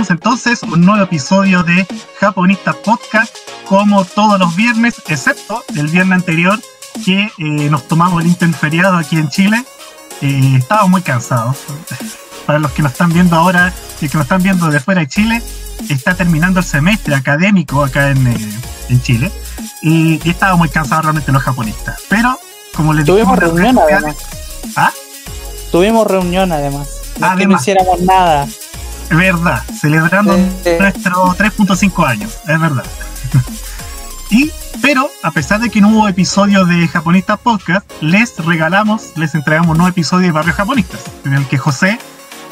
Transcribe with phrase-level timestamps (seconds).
[0.00, 1.86] comenzamos entonces un nuevo episodio de
[2.18, 3.36] Japonista Podcast,
[3.66, 6.58] como todos los viernes, excepto el viernes anterior
[7.04, 9.62] que eh, nos tomamos el Inter feriado aquí en Chile.
[10.22, 11.56] Eh, estábamos muy cansados.
[12.46, 15.08] Para los que nos están viendo ahora y que nos están viendo de fuera de
[15.08, 15.42] Chile,
[15.90, 18.58] está terminando el semestre académico acá en, eh,
[18.88, 19.30] en Chile.
[19.82, 22.00] Y, y estábamos muy cansados realmente los japonistas.
[22.08, 22.38] Pero,
[22.74, 24.16] como les Tuvimos dijimos reunión además.
[24.76, 24.92] ¿Ah?
[25.70, 26.88] Tuvimos reunión además.
[26.88, 27.60] No es que no Además.
[27.60, 28.46] hiciéramos nada.
[29.10, 32.84] Es verdad, celebrando Eh, nuestro 3.5 años, es verdad.
[34.30, 34.50] y,
[34.80, 39.70] pero, a pesar de que no hubo episodio de Japonistas Podcast, les regalamos, les entregamos
[39.72, 41.98] un nuevo episodio de Barrio Japonistas, en el que José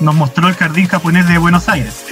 [0.00, 2.04] nos mostró el jardín japonés de Buenos Aires.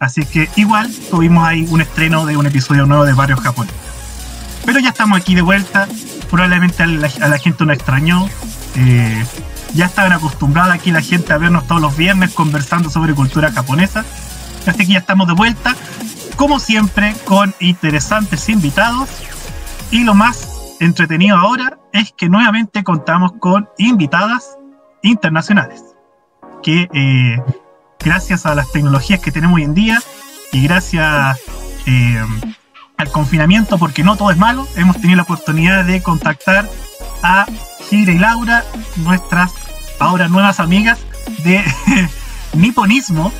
[0.00, 3.74] Así que igual tuvimos ahí un estreno de un episodio nuevo de Barrio Japonés.
[4.64, 5.86] Pero ya estamos aquí de vuelta,
[6.30, 8.28] probablemente a la, a la gente nos extrañó.
[8.76, 9.24] eh,
[9.74, 14.04] ya estaban acostumbrada aquí la gente a vernos todos los viernes conversando sobre cultura japonesa.
[14.66, 15.74] Así que ya estamos de vuelta,
[16.36, 19.10] como siempre, con interesantes invitados.
[19.90, 24.56] Y lo más entretenido ahora es que nuevamente contamos con invitadas
[25.02, 25.82] internacionales.
[26.62, 27.42] Que eh,
[27.98, 30.00] gracias a las tecnologías que tenemos hoy en día
[30.52, 31.38] y gracias
[31.86, 32.24] eh,
[32.96, 36.68] al confinamiento, porque no todo es malo, hemos tenido la oportunidad de contactar
[37.22, 37.46] a
[37.88, 38.64] Gira y Laura,
[38.96, 39.63] nuestras
[40.04, 40.98] ahora nuevas amigas
[41.44, 41.64] de
[42.52, 43.32] Niponismo,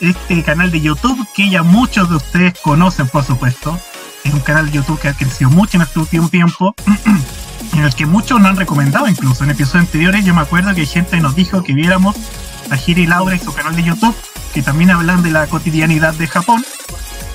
[0.00, 3.78] este canal de YouTube que ya muchos de ustedes conocen, por supuesto.
[4.24, 6.74] Es un canal de YouTube que ha crecido mucho en este último tiempo,
[7.74, 9.44] en el que muchos nos han recomendado incluso.
[9.44, 12.16] En episodios anteriores yo me acuerdo que gente nos dijo que viéramos
[12.70, 14.16] a Gira y Laura y su canal de YouTube,
[14.54, 16.64] que también hablan de la cotidianidad de Japón,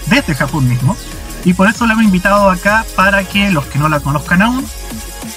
[0.08, 0.98] desde Japón mismo.
[1.46, 4.66] Y por eso la hemos invitado acá para que los que no la conozcan aún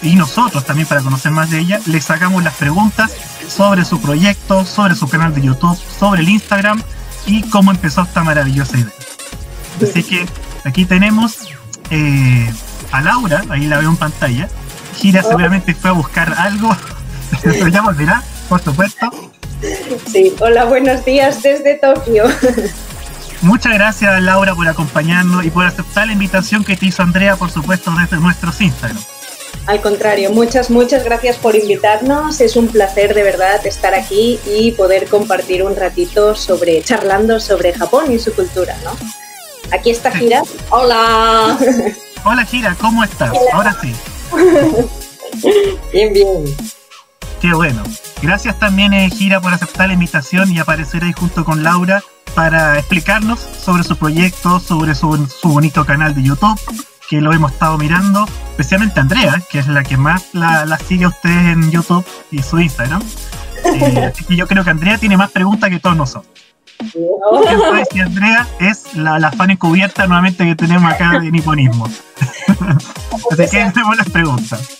[0.02, 3.14] y nosotros también para conocer más de ella, les hagamos las preguntas
[3.48, 6.82] sobre su proyecto, sobre su canal de YouTube, sobre el Instagram
[7.26, 8.92] y cómo empezó esta maravillosa idea.
[9.82, 10.26] Así que
[10.64, 11.48] aquí tenemos
[11.90, 12.50] eh,
[12.92, 14.48] a Laura, ahí la veo en pantalla.
[14.96, 16.76] Gira seguramente fue a buscar algo,
[17.42, 19.10] pero ya volverá, por supuesto.
[20.06, 22.24] Sí, hola, buenos días desde Tokio.
[23.42, 27.50] Muchas gracias Laura por acompañarnos y por aceptar la invitación que te hizo Andrea, por
[27.50, 29.02] supuesto, desde nuestros Instagram.
[29.66, 32.40] Al contrario, muchas, muchas gracias por invitarnos.
[32.40, 37.72] Es un placer de verdad estar aquí y poder compartir un ratito sobre, charlando sobre
[37.72, 38.92] Japón y su cultura, ¿no?
[39.72, 40.42] Aquí está Gira.
[40.70, 41.58] Hola.
[42.24, 43.30] Hola Gira, ¿cómo estás?
[43.30, 43.50] Hola.
[43.52, 43.92] Ahora sí.
[45.92, 46.44] Bien, bien.
[47.40, 47.82] Qué bueno.
[48.22, 52.02] Gracias también, eh, Gira, por aceptar la invitación y aparecer ahí junto con Laura
[52.34, 56.58] para explicarnos sobre su proyecto, sobre su, su bonito canal de YouTube,
[57.08, 61.04] que lo hemos estado mirando, especialmente Andrea, que es la que más la, la sigue
[61.04, 63.02] a ustedes en YouTube y su Instagram.
[63.64, 66.32] Eh, así que yo creo que Andrea tiene más preguntas que todos nosotros.
[66.78, 71.86] ¿Quién sabe si Andrea es la, la fan encubierta nuevamente que tenemos acá de niponismo?
[73.30, 74.78] Así que tenemos las preguntas.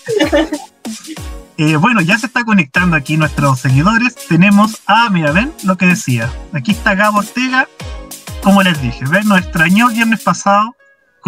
[1.57, 4.15] Eh, bueno, ya se está conectando aquí nuestros seguidores.
[4.27, 6.31] Tenemos, ah, mira, ven lo que decía.
[6.53, 7.67] Aquí está Gabo Ortega.
[8.43, 10.75] Como les dije, ven, nos extrañó el viernes pasado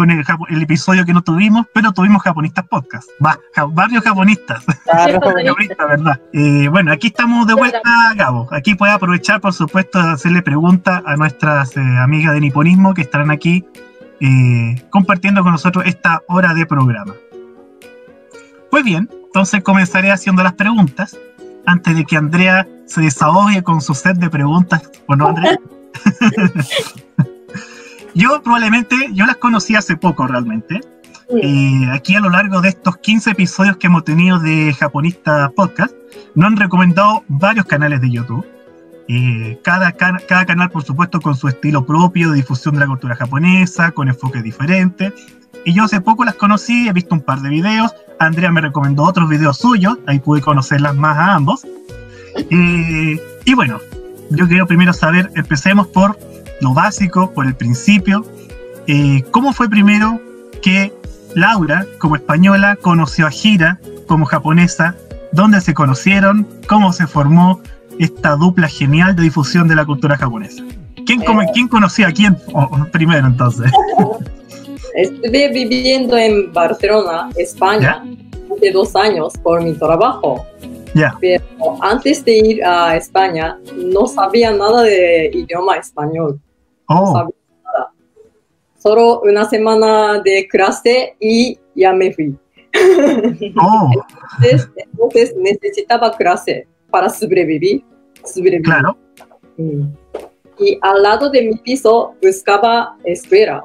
[0.00, 3.06] con el, episodio que no tuvimos, pero tuvimos Japonistas Podcast.
[3.22, 4.64] Va, ja- varios japonistas.
[4.84, 5.20] Claro.
[5.20, 6.20] Japonistas, ¿verdad?
[6.32, 7.80] Eh, bueno, aquí estamos de vuelta,
[8.16, 8.48] Gabo.
[8.50, 13.02] Aquí puede aprovechar, por supuesto, de hacerle preguntas a nuestras eh, amigas de Niponismo que
[13.02, 13.62] estarán aquí
[14.20, 17.12] eh, compartiendo con nosotros esta hora de programa.
[18.70, 21.14] Pues bien, entonces comenzaré haciendo las preguntas
[21.66, 24.90] antes de que Andrea se desahogue con su set de preguntas.
[25.06, 25.58] Bueno, Andrea.
[28.14, 30.80] yo probablemente, yo las conocí hace poco realmente.
[31.42, 35.94] Eh, aquí a lo largo de estos 15 episodios que hemos tenido de Japonista Podcast,
[36.34, 38.44] nos han recomendado varios canales de YouTube.
[39.08, 42.86] Eh, cada, can- cada canal, por supuesto, con su estilo propio de difusión de la
[42.86, 45.12] cultura japonesa, con enfoques diferentes.
[45.64, 47.92] Y yo hace poco las conocí, he visto un par de videos.
[48.18, 51.64] Andrea me recomendó otros videos suyos, ahí pude conocerlas más a ambos.
[52.50, 53.78] Eh, y bueno,
[54.30, 56.18] yo quiero primero saber, empecemos por
[56.60, 58.24] lo básico, por el principio.
[58.86, 60.20] Eh, ¿Cómo fue primero
[60.62, 60.92] que
[61.34, 64.94] Laura, como española, conoció a Gira como japonesa?
[65.32, 66.46] ¿Dónde se conocieron?
[66.68, 67.60] ¿Cómo se formó
[67.98, 70.62] esta dupla genial de difusión de la cultura japonesa?
[71.06, 71.48] ¿Quién, come- Eh.
[71.54, 73.70] ¿quién conocía a quién Oh, oh, primero entonces?
[74.94, 78.04] Estuve viviendo en Barcelona, España,
[78.54, 80.44] hace dos años por mi trabajo.
[80.94, 81.44] Ya, Pero
[81.82, 86.40] antes de ir a España, no sabía nada de idioma español.
[86.92, 87.30] Oh.
[88.78, 92.34] Solo una semana de clase y ya me fui.
[93.62, 93.90] oh,
[94.42, 97.84] Entonces, entonces necesitaba clase para sobrevivir.
[98.24, 98.62] sobrevivir.
[98.62, 98.96] claro.
[99.56, 99.82] Mm.
[100.58, 103.64] y al lado de mi piso buscaba escuela.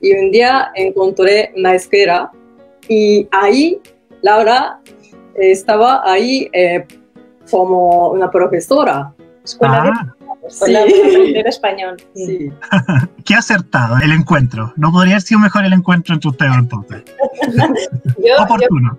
[0.00, 2.30] Y un día encontré una escuela
[2.88, 3.80] y ahí
[4.22, 4.80] Laura
[5.34, 6.84] estaba ahí eh,
[7.50, 9.14] como una profesora.
[9.44, 11.96] Escuela Ah, de, escuela de aprender español.
[12.14, 12.50] Sí.
[13.24, 14.72] qué acertado el encuentro.
[14.76, 17.02] No podría haber sido mejor el encuentro entre ustedes entonces.
[17.56, 17.64] Yo,
[18.26, 18.98] yo, Oportuno.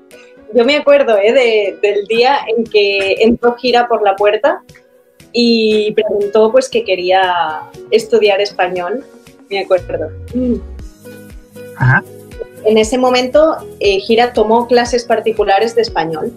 [0.53, 1.31] yo me acuerdo ¿eh?
[1.33, 4.61] de- del día en que entró Gira por la puerta
[5.31, 7.61] y preguntó pues que quería
[7.91, 9.03] estudiar español.
[9.49, 10.09] Me acuerdo.
[11.77, 12.03] Ajá.
[12.65, 16.31] En ese momento, eh, Gira tomó clases particulares de español.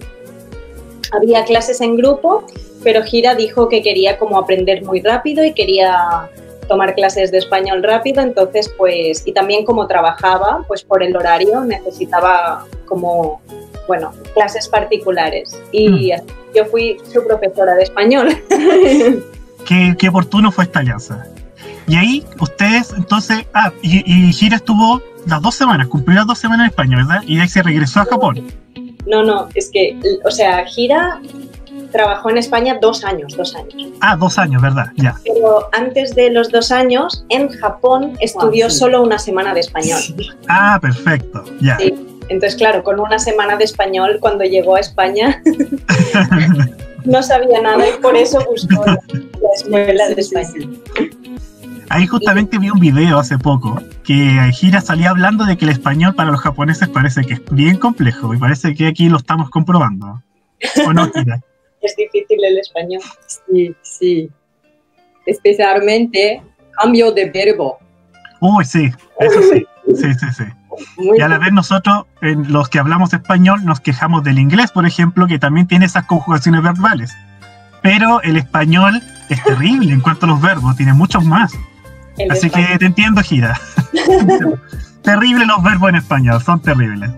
[1.12, 2.44] Había clases en grupo,
[2.86, 6.30] pero Gira dijo que quería como aprender muy rápido y quería
[6.68, 11.64] tomar clases de español rápido, entonces pues, y también como trabajaba, pues por el horario
[11.64, 13.42] necesitaba como,
[13.88, 15.60] bueno, clases particulares.
[15.72, 18.28] Y así yo fui su profesora de español.
[19.66, 21.26] Qué, qué oportuno fue esta alianza.
[21.88, 26.38] Y ahí ustedes, entonces, ah, y, y Gira estuvo las dos semanas, cumplió las dos
[26.38, 27.20] semanas en España, ¿verdad?
[27.26, 28.46] Y ahí se regresó a Japón.
[29.06, 31.20] No, no, es que, o sea, Gira
[31.92, 33.92] trabajó en España dos años, dos años.
[34.00, 34.86] Ah, dos años, ¿verdad?
[34.96, 35.16] Ya.
[35.24, 38.78] Pero antes de los dos años, en Japón estudió sí.
[38.78, 40.00] solo una semana de español.
[40.48, 41.76] Ah, perfecto, ya.
[41.78, 41.94] Sí.
[42.28, 45.40] Entonces, claro, con una semana de español, cuando llegó a España,
[47.04, 48.98] no sabía nada y por eso buscó la
[49.46, 50.82] la escuela de español.
[51.88, 56.14] Ahí justamente vi un video hace poco que Gira salía hablando de que el español
[56.14, 60.22] para los japoneses parece que es bien complejo y parece que aquí lo estamos comprobando.
[60.84, 61.40] ¿O no, Gira?
[61.86, 63.02] Es difícil el español.
[63.26, 64.30] Sí, sí.
[65.24, 66.42] Especialmente
[66.80, 67.78] cambio de verbo.
[68.40, 68.90] Uy, sí,
[69.20, 69.66] eso sí.
[69.94, 70.44] Sí, sí, sí.
[70.98, 74.72] Muy Y a la vez nosotros, en los que hablamos español, nos quejamos del inglés,
[74.72, 77.12] por ejemplo, que también tiene esas conjugaciones verbales.
[77.82, 79.00] Pero el español
[79.30, 81.52] es terrible en cuanto a los verbos, tiene muchos más.
[82.18, 82.68] El Así español.
[82.72, 83.58] que te entiendo, Gira.
[85.02, 87.10] terribles los verbos en español, son terribles.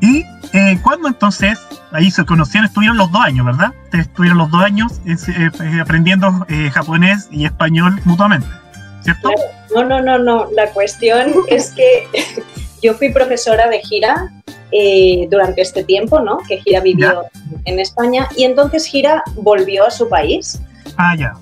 [0.00, 1.58] ¿Y eh, cuándo entonces,
[1.92, 3.72] ahí se conocieron, estuvieron los dos años, ¿verdad?
[3.92, 8.46] Estuvieron los dos años eh, eh, aprendiendo eh, japonés y español mutuamente,
[9.02, 9.30] ¿cierto?
[9.74, 10.48] No, no, no, no.
[10.52, 12.06] La cuestión es que
[12.82, 14.30] yo fui profesora de Gira
[14.72, 16.38] eh, durante este tiempo, ¿no?
[16.48, 17.24] Que Gira vivió
[17.64, 20.60] en España y entonces Gira volvió a su país.
[20.96, 21.32] Ah, ya.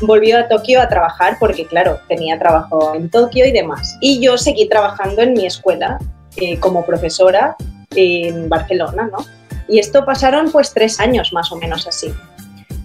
[0.00, 3.96] volvió a Tokio a trabajar porque, claro, tenía trabajo en Tokio y demás.
[4.00, 5.98] Y yo seguí trabajando en mi escuela
[6.36, 7.56] eh, como profesora
[7.94, 9.24] en Barcelona, ¿no?
[9.68, 12.12] Y esto pasaron pues tres años más o menos así.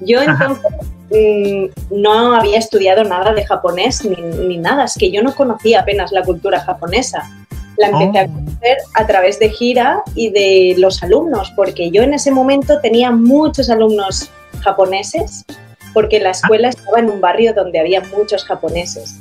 [0.02, 0.64] Yo entonces
[1.12, 5.82] mm, no había estudiado nada de japonés ni, ni nada, es que yo no conocía
[5.82, 7.30] apenas la cultura japonesa.
[7.78, 8.34] La empecé a Oh.
[8.34, 13.12] conocer a través de Gira y de los alumnos, porque yo en ese momento tenía
[13.12, 14.30] muchos alumnos
[14.62, 15.46] japoneses,
[15.94, 19.18] porque la escuela estaba en un barrio donde había muchos japoneses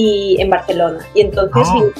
[0.00, 1.00] y en Barcelona.
[1.14, 1.90] Y entonces Oh.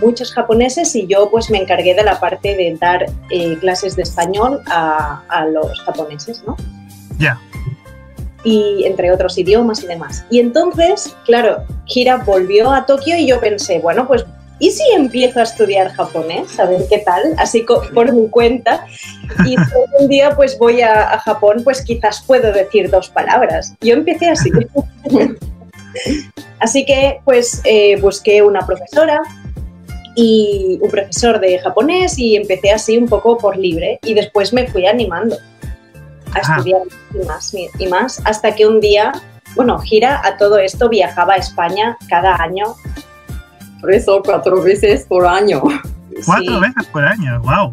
[0.00, 4.02] muchos japoneses y yo pues me encargué de la parte de dar eh, clases de
[4.04, 6.56] español a, a los japoneses, ¿no?
[7.18, 7.38] Ya.
[8.44, 10.24] y entre otros idiomas y demás.
[10.30, 14.24] Y entonces, claro, Gira volvió a Tokio y yo pensé, bueno, pues,
[14.60, 16.58] ¿y si empiezo a estudiar japonés?
[16.60, 18.86] A ver qué tal, así por mi cuenta.
[19.44, 23.74] Y si un día pues voy a, a Japón, pues quizás puedo decir dos palabras.
[23.80, 24.50] Yo empecé así.
[26.60, 29.20] así que pues eh, busqué una profesora
[30.14, 34.66] y un profesor de japonés y empecé así un poco por libre y después me
[34.66, 35.36] fui animando
[36.34, 36.56] a Ajá.
[36.56, 36.82] estudiar
[37.14, 39.12] y más y más hasta que un día,
[39.54, 42.74] bueno, Gira a todo esto viajaba a España cada año.
[43.80, 45.62] Tres o cuatro veces por año.
[46.26, 47.72] Cuatro Sí, veces por año, wow.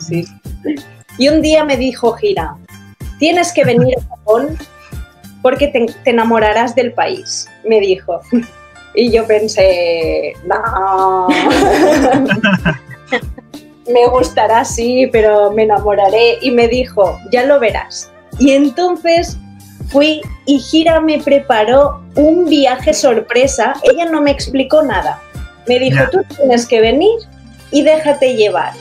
[0.00, 0.24] sí.
[1.18, 2.56] Y un día me dijo Gira,
[3.18, 4.56] tienes que venir a Japón
[5.42, 8.20] porque te, te enamorarás del país, me dijo.
[8.94, 11.28] Y yo pensé, no.
[13.88, 16.38] me gustará, sí, pero me enamoraré.
[16.42, 18.10] Y me dijo, ya lo verás.
[18.38, 19.36] Y entonces
[19.90, 23.74] fui y Gira me preparó un viaje sorpresa.
[23.84, 25.20] Ella no me explicó nada.
[25.68, 27.18] Me dijo, tú tienes que venir
[27.70, 28.72] y déjate llevar.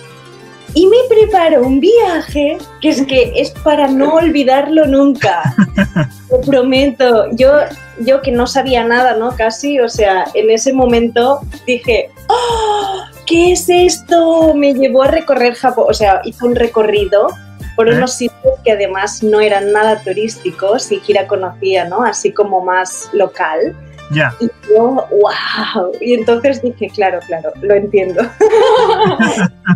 [0.74, 5.56] Y me preparó un viaje que es que es para no olvidarlo nunca.
[6.32, 7.28] Lo prometo.
[7.32, 7.52] Yo,
[8.00, 9.36] yo que no sabía nada, ¿no?
[9.36, 13.02] Casi, o sea, en ese momento dije, ¡Oh!
[13.30, 14.54] ¿qué es esto?
[14.56, 17.30] Me llevó a recorrer Japón, o sea, hizo un recorrido
[17.76, 17.96] por ¿Eh?
[17.96, 22.04] unos sitios que además no eran nada turísticos y Kira conocía, ¿no?
[22.04, 23.76] Así como más local.
[24.12, 24.34] Ya.
[24.40, 25.92] Y yo, wow.
[26.02, 28.24] Y entonces dije, claro, claro, lo entiendo.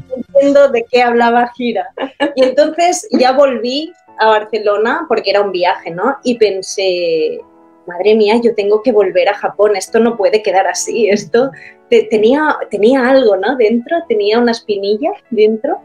[0.18, 1.88] entiendo de qué hablaba Gira.
[2.36, 6.18] Y entonces ya volví a Barcelona porque era un viaje, ¿no?
[6.24, 7.40] Y pensé,
[7.88, 11.52] madre mía, yo tengo que volver a Japón, esto no puede quedar así, esto
[12.10, 13.56] tenía, tenía algo, ¿no?
[13.56, 15.80] Dentro, tenía una espinilla dentro.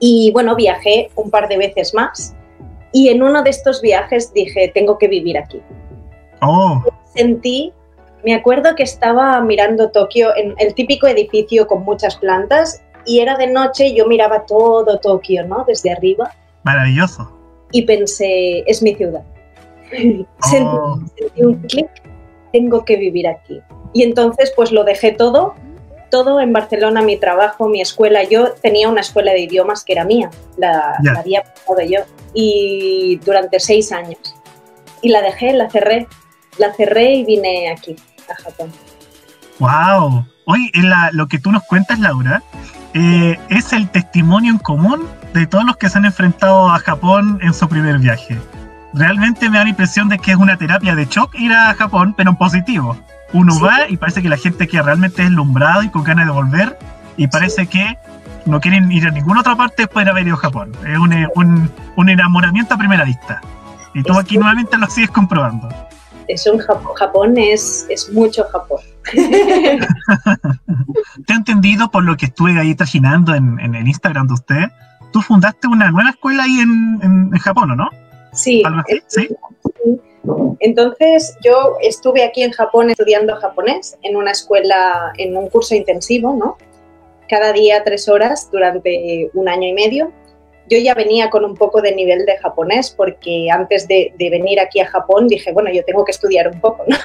[0.00, 2.34] Y bueno, viajé un par de veces más
[2.92, 5.60] y en uno de estos viajes dije, tengo que vivir aquí.
[6.40, 6.82] Oh.
[7.14, 7.72] Sentí,
[8.24, 13.36] me acuerdo que estaba mirando Tokio en el típico edificio con muchas plantas y era
[13.36, 15.64] de noche y yo miraba todo Tokio, ¿no?
[15.66, 16.32] Desde arriba.
[16.64, 17.30] Maravilloso.
[17.72, 19.22] Y pensé, es mi ciudad.
[19.92, 20.98] Oh.
[21.10, 21.88] sentí, un clic,
[22.52, 23.60] tengo que vivir aquí.
[23.92, 25.54] Y entonces pues lo dejé todo,
[26.10, 28.24] todo en Barcelona, mi trabajo, mi escuela.
[28.24, 32.00] Yo tenía una escuela de idiomas que era mía, la, la había pasado yo,
[32.32, 34.18] y durante seis años.
[35.02, 36.06] Y la dejé, la cerré,
[36.58, 37.94] la cerré y vine aquí,
[38.28, 38.72] a Japón.
[39.58, 40.24] ¡Wow!
[40.46, 40.70] Hoy
[41.12, 42.42] lo que tú nos cuentas, Laura,
[42.94, 47.38] eh, es el testimonio en común de todos los que se han enfrentado a Japón
[47.42, 48.38] en su primer viaje.
[48.94, 52.14] Realmente me da la impresión de que es una terapia de shock ir a Japón,
[52.16, 52.96] pero en positivo.
[53.32, 56.78] Uno va y parece que la gente queda realmente deslumbrado y con ganas de volver,
[57.16, 57.98] y parece que
[58.46, 60.70] no quieren ir a ninguna otra parte después de haber ido a Japón.
[60.86, 63.40] Es un, un, enamoramiento a primera vista.
[63.92, 65.68] Y tú aquí nuevamente lo sigues comprobando.
[66.28, 68.78] Es un Japón, Japón es, es mucho Japón.
[71.26, 74.70] Te he entendido por lo que estuve ahí trajinando en, en, el Instagram de usted.
[75.14, 77.88] Tú fundaste una nueva escuela ahí en, en, Japón, no?
[78.32, 78.64] Sí.
[79.06, 79.28] ¿Sí?
[80.58, 86.34] Entonces yo estuve aquí en Japón estudiando japonés en una escuela, en un curso intensivo,
[86.34, 86.58] ¿no?
[87.28, 90.10] Cada día tres horas durante un año y medio.
[90.68, 94.80] Yo ya venía con un poco de nivel de japonés porque antes de, venir aquí
[94.80, 96.96] a Japón dije, bueno, yo tengo que estudiar un poco, ¿no?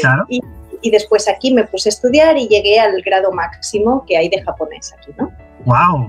[0.00, 0.26] Claro.
[0.28, 0.40] y,
[0.82, 4.42] y después aquí me puse a estudiar y llegué al grado máximo que hay de
[4.42, 5.30] japonés aquí, ¿no?
[5.64, 6.08] ¡Wow!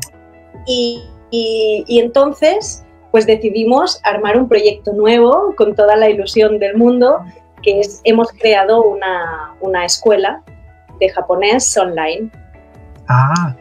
[0.66, 6.78] Y, y, y, entonces, pues decidimos armar un proyecto nuevo con toda la ilusión del
[6.78, 7.20] mundo,
[7.62, 10.42] que es, hemos creado una, una escuela
[11.00, 12.30] de japonés online.
[13.08, 13.56] Ah.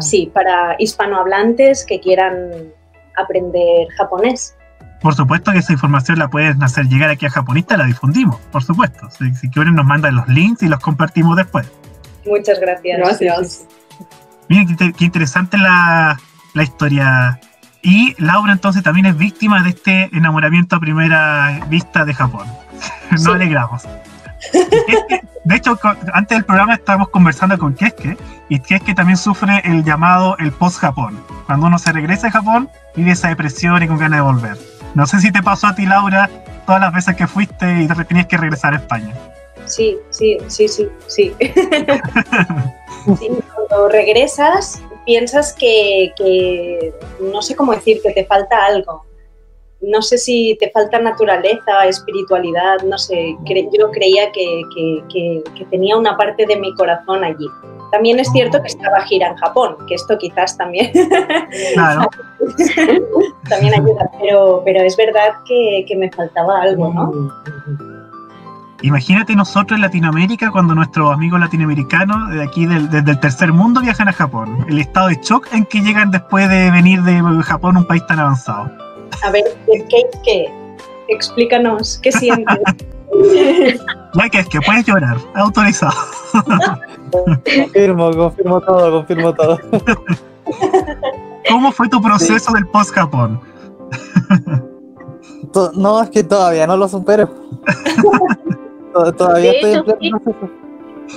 [0.00, 2.72] Sí, para hispanohablantes que quieran
[3.16, 4.56] aprender japonés.
[5.00, 8.62] Por supuesto que esa información la pueden hacer llegar aquí a Japonista, la difundimos, por
[8.62, 9.08] supuesto.
[9.10, 11.70] Si, quieren nos mandan los links y los compartimos después.
[12.24, 12.98] Muchas gracias.
[12.98, 13.66] Gracias.
[14.48, 16.18] Miren, qué, interesante la,
[16.54, 17.40] la, historia.
[17.82, 22.46] Y Laura entonces también es víctima de este enamoramiento a primera vista de Japón.
[23.10, 23.30] Nos sí.
[23.30, 23.82] alegramos.
[25.44, 25.78] de hecho,
[26.12, 28.16] antes del programa estábamos conversando con Keske
[28.48, 31.22] y Keske también sufre el llamado el post-Japón.
[31.46, 34.58] Cuando uno se regresa a Japón, vive esa depresión y con ganas de volver.
[34.94, 36.30] No sé si te pasó a ti, Laura,
[36.66, 39.14] todas las veces que fuiste y te tenías que regresar a España.
[39.66, 41.34] Sí, sí, sí, sí, sí.
[43.18, 43.28] sí
[43.68, 49.04] cuando regresas piensas que, que, no sé cómo decir, que te falta algo.
[49.80, 53.36] No sé si te falta naturaleza, espiritualidad, no sé.
[53.46, 57.46] Yo creía que, que, que tenía una parte de mi corazón allí.
[57.94, 60.90] También es cierto que estaba gira en Japón, que esto quizás también,
[61.74, 62.10] claro.
[63.48, 67.12] también ayuda, pero, pero es verdad que, que, me faltaba algo, ¿no?
[68.84, 73.80] Imagínate nosotros en Latinoamérica cuando nuestros amigos latinoamericanos de aquí del, desde el tercer mundo
[73.80, 74.62] viajan a Japón.
[74.68, 78.18] El estado de shock en que llegan después de venir de Japón, un país tan
[78.18, 78.70] avanzado.
[79.22, 79.42] A ver,
[79.88, 80.02] ¿qué?
[80.22, 80.52] qué?
[81.08, 82.58] Explícanos, ¿qué sientes?
[84.14, 85.94] Ya que es que puedes llorar, autorizado.
[87.42, 89.58] confirmo, confirmo todo, confirmo todo.
[91.48, 93.40] ¿Cómo fue tu proceso del post-Japón?
[95.74, 97.32] no, es que todavía no lo supero.
[99.16, 100.50] todavía estoy en pleno proceso.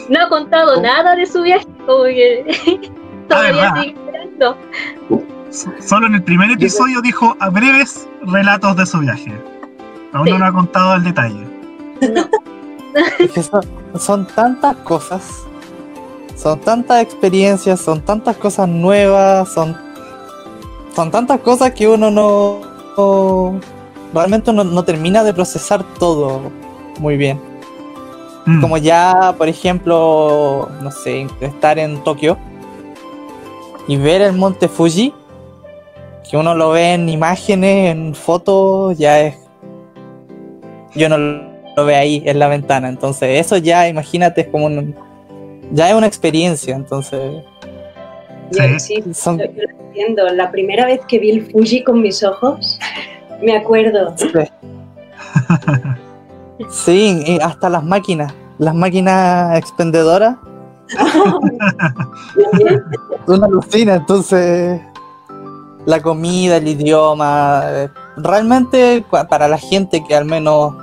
[0.10, 2.92] No ha contado nada de su viaje, como que
[3.30, 4.58] todavía sigue esperando.
[5.80, 9.34] Solo en el primer episodio dijo a breves relatos de su viaje.
[10.14, 10.34] Aún sí.
[10.34, 11.48] no lo ha contado al detalle.
[12.02, 12.28] No.
[13.20, 13.62] Es que son,
[14.00, 15.44] son, tantas cosas,
[16.36, 19.78] son tantas experiencias, son tantas cosas nuevas, son,
[20.96, 22.60] son tantas cosas que uno no,
[22.98, 23.60] no
[24.14, 26.52] realmente no, no, termina de procesar todo
[27.00, 27.40] muy bien.
[28.48, 28.62] Mm.
[28.62, 32.38] Como ya, por ejemplo, no sé, estar en Tokio
[33.90, 35.14] y ver el monte Fuji,
[36.30, 39.36] que uno lo ve en imágenes, en fotos, ya es...
[40.96, 42.88] Yo no lo ve ahí en la ventana.
[42.88, 44.96] Entonces, eso ya, imagínate, es como un,
[45.74, 46.74] ya es una experiencia.
[46.74, 47.44] Entonces,
[48.52, 49.40] sí, sí son...
[49.40, 50.26] yo lo entiendo.
[50.30, 52.80] La primera vez que vi el Fuji con mis ojos,
[53.42, 54.14] me acuerdo.
[54.16, 54.28] Sí,
[56.70, 60.38] sí y hasta las máquinas, las máquinas expendedoras.
[63.28, 64.82] una alucina, entonces
[65.86, 67.64] la comida, el idioma,
[68.18, 70.74] realmente para la gente que al menos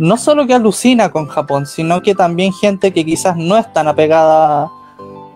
[0.00, 3.86] no solo que alucina con Japón, sino que también gente que quizás no es tan
[3.86, 4.70] apegada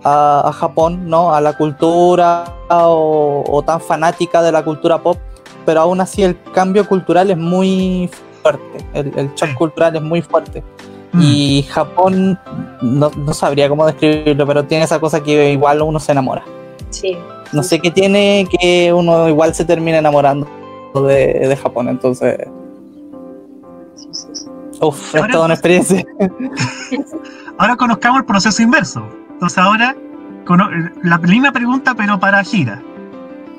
[0.03, 1.35] a, Japón, ¿no?
[1.35, 5.19] A la cultura o, tan fanática de la cultura pop,
[5.67, 8.11] pero aún así el cambio cultural es muy
[8.45, 10.63] fuerte, el, el shock cultural es muy fuerte.
[11.13, 11.23] Mm.
[11.23, 12.39] Y Japón,
[12.83, 16.45] no, sabría cómo describirlo, pero tiene esa cosa que igual uno se enamora.
[16.91, 17.17] Sí.
[17.53, 20.47] No sé qué tiene que uno igual se termina enamorando
[20.95, 22.37] de, de Japón, entonces...
[24.81, 26.05] Uf, es toda una experiencia.
[27.59, 29.03] Ahora conozcamos el proceso inverso.
[29.31, 29.97] Entonces ahora,
[31.03, 32.83] la misma pregunta, pero para Gira.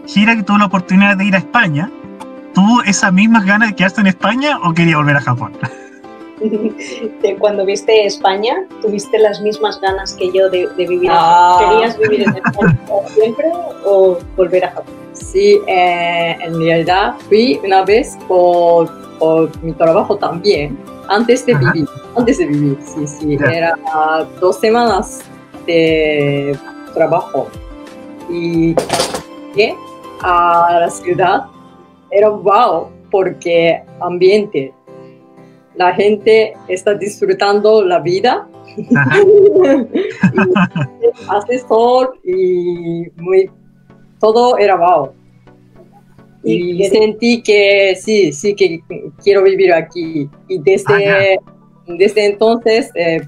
[0.05, 1.89] Gira que tuvo la oportunidad de ir a España,
[2.55, 5.53] ¿tuvo esas mismas ganas de quedarse en España o quería volver a Japón?
[7.39, 11.57] Cuando viste España, ¿tuviste las mismas ganas que yo de, vivir ah.
[11.59, 12.79] ¿Querías vivir en España
[13.13, 13.45] siempre
[13.85, 14.93] o volver a Japón?
[15.13, 20.77] Sí, eh, en realidad fui una vez por, por mi trabajo también
[21.09, 23.77] antes de vivir, antes de vivir, sí, sí, era
[24.39, 25.21] dos semanas
[25.65, 26.57] de
[26.93, 27.47] trabajo
[28.29, 28.75] y
[29.55, 29.75] llegué
[30.21, 31.45] a la ciudad,
[32.11, 34.73] era wow, porque ambiente,
[35.75, 38.47] la gente está disfrutando la vida,
[41.29, 43.49] hace sol y muy,
[44.19, 45.11] todo era wow.
[46.43, 48.79] Y sentí que sí, sí, que
[49.23, 50.29] quiero vivir aquí.
[50.47, 51.39] Y desde,
[51.87, 53.21] desde entonces eh,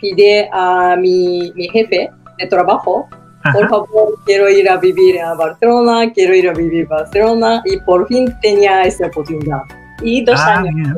[0.00, 3.08] pide a mi, mi, jefe de trabajo,
[3.52, 7.62] por favor, quiero ir a vivir a Barcelona, quiero ir a vivir a Barcelona.
[7.64, 9.62] Y por fin tenía esa oportunidad.
[10.02, 10.96] Y dos ah, años.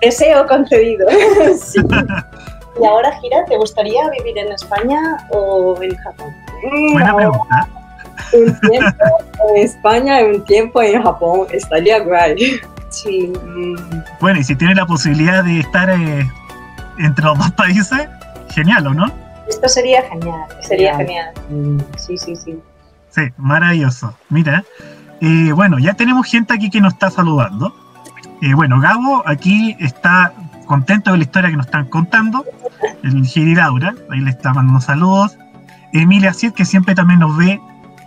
[0.00, 1.06] Deseo concedido.
[1.60, 1.80] sí.
[2.80, 5.00] ¿Y ahora, Gira, te gustaría vivir en España
[5.30, 6.28] o en Japón?
[6.92, 7.68] Buena pregunta
[8.32, 9.04] un tiempo
[9.50, 12.60] en España y un tiempo en Japón estaría guay.
[12.88, 13.32] Sí.
[14.20, 16.26] Bueno, y si tiene la posibilidad de estar eh,
[16.98, 18.08] entre los dos países,
[18.50, 19.12] genial, ¿o no?
[19.48, 21.32] Esto sería genial, sería genial.
[21.48, 21.78] Mm.
[21.98, 22.58] Sí, sí, sí.
[23.10, 24.14] Sí, maravilloso.
[24.28, 24.64] Mira,
[25.20, 27.74] eh, bueno, ya tenemos gente aquí que nos está saludando.
[28.42, 30.32] Eh, bueno, Gabo aquí está
[30.66, 32.44] contento de la historia que nos están contando.
[33.02, 35.38] El Giri Laura, ahí le está mandando saludos.
[35.92, 37.60] Emilia Cid, que siempre también nos ve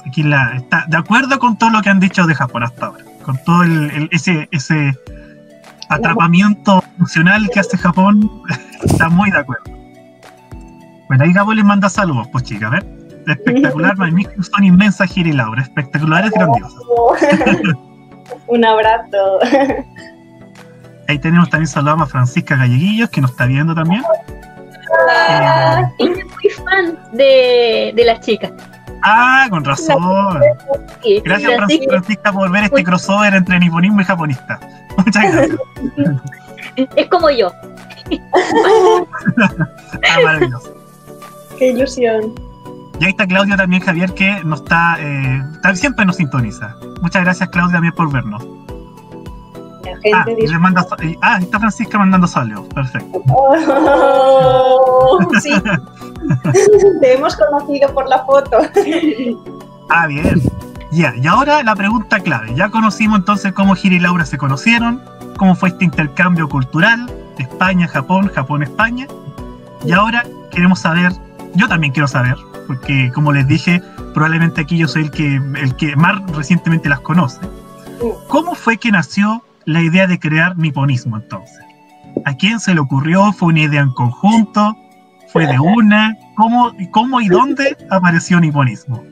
[0.05, 3.03] aquí la, está de acuerdo con todo lo que han dicho de Japón hasta ahora,
[3.23, 4.95] con todo el, ese, ese
[5.89, 8.29] atrapamiento emocional que hace Japón,
[8.83, 9.78] está muy de acuerdo.
[11.09, 12.85] Bueno, ahí Gabo les manda saludos, pues chicas, a ver.
[13.27, 16.79] Espectacular, magnífico, son inmensas Gira y Laura, espectaculares, grandiosas.
[18.47, 19.39] Un abrazo.
[21.07, 24.03] Ahí tenemos también saludamos a Francisca Galleguillos, que nos está viendo también.
[25.03, 25.91] Hola.
[25.97, 28.51] Eh, muy fan de, de las chicas.
[29.01, 30.39] Ah, con razón.
[31.23, 31.55] Gracias,
[31.87, 34.59] Francisca, por ver este crossover entre niponismo y japonista.
[34.97, 35.57] Muchas gracias.
[36.95, 37.51] Es como yo.
[38.35, 40.78] ah, maravilloso.
[41.59, 42.33] Qué ilusión.
[42.99, 45.41] Y ahí está Claudio también, Javier, que nos está, eh,
[45.75, 46.75] siempre nos sintoniza.
[47.01, 48.45] Muchas gracias, Claudia, también por vernos.
[50.13, 50.85] ah, le manda,
[51.21, 52.67] ah, está Francisca mandando saludos.
[52.73, 53.21] Perfecto.
[53.29, 55.53] Oh, sí.
[57.01, 58.57] Te hemos conocido por la foto.
[59.89, 60.41] Ah, bien.
[60.91, 62.53] Ya, y ahora la pregunta clave.
[62.55, 65.01] Ya conocimos entonces cómo Gira y Laura se conocieron,
[65.37, 69.07] cómo fue este intercambio cultural, España-Japón, Japón-España.
[69.85, 71.13] Y ahora queremos saber,
[71.55, 72.35] yo también quiero saber,
[72.67, 73.81] porque como les dije,
[74.13, 77.39] probablemente aquí yo soy el que, el que más recientemente las conoce.
[78.27, 81.59] ¿Cómo fue que nació la idea de crear niponismo entonces?
[82.25, 83.31] ¿A quién se le ocurrió?
[83.33, 84.75] ¿Fue una idea en conjunto?
[85.27, 86.17] ¿Fue de una?
[86.35, 89.03] ¿Cómo, cómo y dónde apareció niponismo?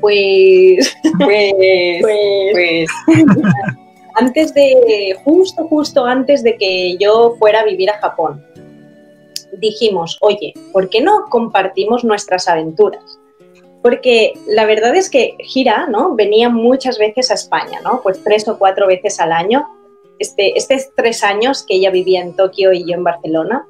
[0.00, 1.52] Pues, pues,
[2.00, 2.02] pues,
[2.52, 2.90] pues
[4.14, 8.42] antes de, justo, justo antes de que yo fuera a vivir a Japón,
[9.58, 13.18] dijimos, oye, ¿por qué no compartimos nuestras aventuras?
[13.82, 16.14] Porque la verdad es que Gira, ¿no?
[16.14, 18.00] Venía muchas veces a España, ¿no?
[18.02, 19.66] Pues tres o cuatro veces al año.
[20.18, 23.66] Este, estos tres años que ella vivía en Tokio y yo en Barcelona,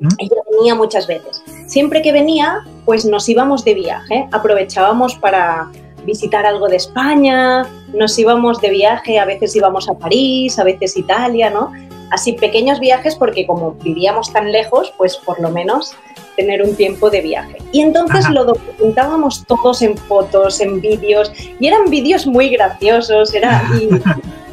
[0.00, 0.08] ¿Mm?
[0.18, 1.42] Ella venía muchas veces.
[1.66, 5.70] Siempre que venía, pues nos íbamos de viaje, aprovechábamos para
[6.04, 10.96] visitar algo de España, nos íbamos de viaje, a veces íbamos a París, a veces
[10.96, 11.72] Italia, ¿no?
[12.10, 15.94] Así pequeños viajes porque como vivíamos tan lejos, pues por lo menos
[16.36, 17.58] tener un tiempo de viaje.
[17.72, 23.64] Y entonces lo documentábamos todos en fotos, en vídeos, y eran vídeos muy graciosos, era,
[23.80, 23.88] Y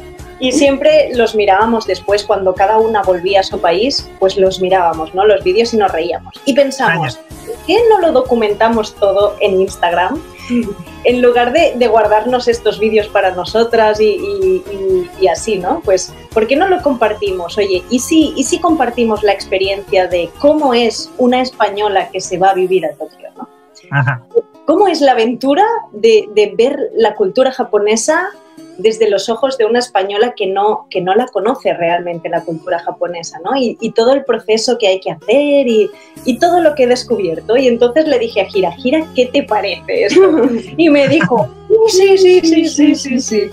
[0.52, 5.24] siempre los mirábamos después, cuando cada una volvía a su país, pues los mirábamos, ¿no?
[5.24, 6.34] Los vídeos y nos reíamos.
[6.44, 10.20] Y pensamos, ¿por qué no lo documentamos todo en Instagram?
[11.06, 15.82] En lugar de, de guardarnos estos vídeos para nosotras y, y- y- y así, ¿no?
[15.84, 17.58] Pues, ¿por qué no lo compartimos?
[17.58, 22.38] Oye, ¿y si, ¿y si compartimos la experiencia de cómo es una española que se
[22.38, 23.46] va a vivir a Tokio, ¿no?
[23.90, 24.22] Ajá.
[24.64, 28.30] ¿Cómo es la aventura de, de ver la cultura japonesa
[28.78, 32.78] desde los ojos de una española que no, que no la conoce realmente la cultura
[32.78, 33.56] japonesa, ¿no?
[33.56, 35.90] Y, y todo el proceso que hay que hacer y,
[36.24, 37.56] y todo lo que he descubierto.
[37.56, 40.20] Y entonces le dije a Gira, Gira, ¿qué te parece esto?
[40.76, 41.48] Y me dijo,
[41.88, 43.50] sí, sí, sí, sí, sí, sí.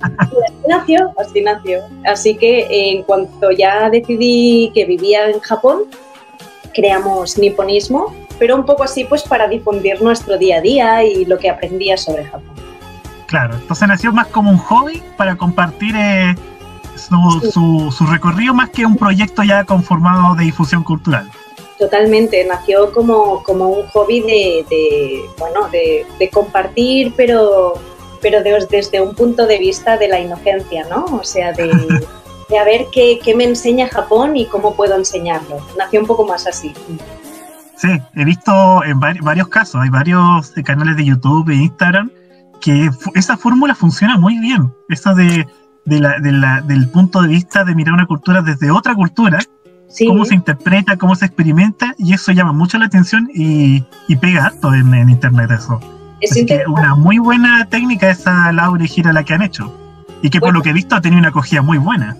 [0.00, 0.36] Así
[0.68, 1.80] nació, así nació.
[2.04, 5.84] Así que en cuanto ya decidí que vivía en Japón,
[6.74, 11.38] creamos Niponismo, pero un poco así pues para difundir nuestro día a día y lo
[11.38, 12.57] que aprendía sobre Japón.
[13.28, 16.34] Claro, entonces nació más como un hobby para compartir eh,
[16.96, 17.50] su, Sí.
[17.52, 21.30] su, su recorrido más que un proyecto ya conformado de difusión cultural.
[21.78, 27.74] Totalmente, nació como, como un hobby de, de, bueno, de, de compartir, pero,
[28.20, 31.04] pero de- desde un punto de vista de la inocencia, ¿no?
[31.04, 31.68] O sea, de,
[32.48, 35.58] de a ver qué, qué me enseña Japón y cómo puedo enseñarlo.
[35.76, 36.72] Nació un poco más así.
[37.76, 42.10] Sí, he visto en vari- varios casos, hay varios canales de YouTube e Instagram
[42.60, 44.72] que esa fórmula funciona muy bien.
[44.88, 45.46] Eso de,
[45.84, 49.38] de la- de la- del punto de vista de mirar una cultura desde otra cultura,
[49.90, 54.16] Sí, cómo se interpreta, cómo se experimenta, y eso llama mucho la atención y, y
[54.16, 55.80] pega harto en, en internet eso.
[56.20, 59.74] es Así que una muy buena técnica esa Laura y Gira la que han hecho.
[60.20, 60.58] Y que por Bueno.
[60.58, 62.16] lo que he visto ha tenido una acogida muy buena.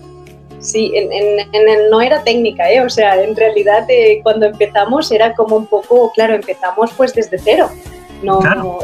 [0.59, 2.81] Sí, en, en- en no era técnica, ¿eh?
[2.83, 7.37] O sea, en realidad eh, cuando empezamos era como un poco, claro, empezamos pues desde
[7.37, 7.69] cero.
[8.23, 8.79] No, Claro.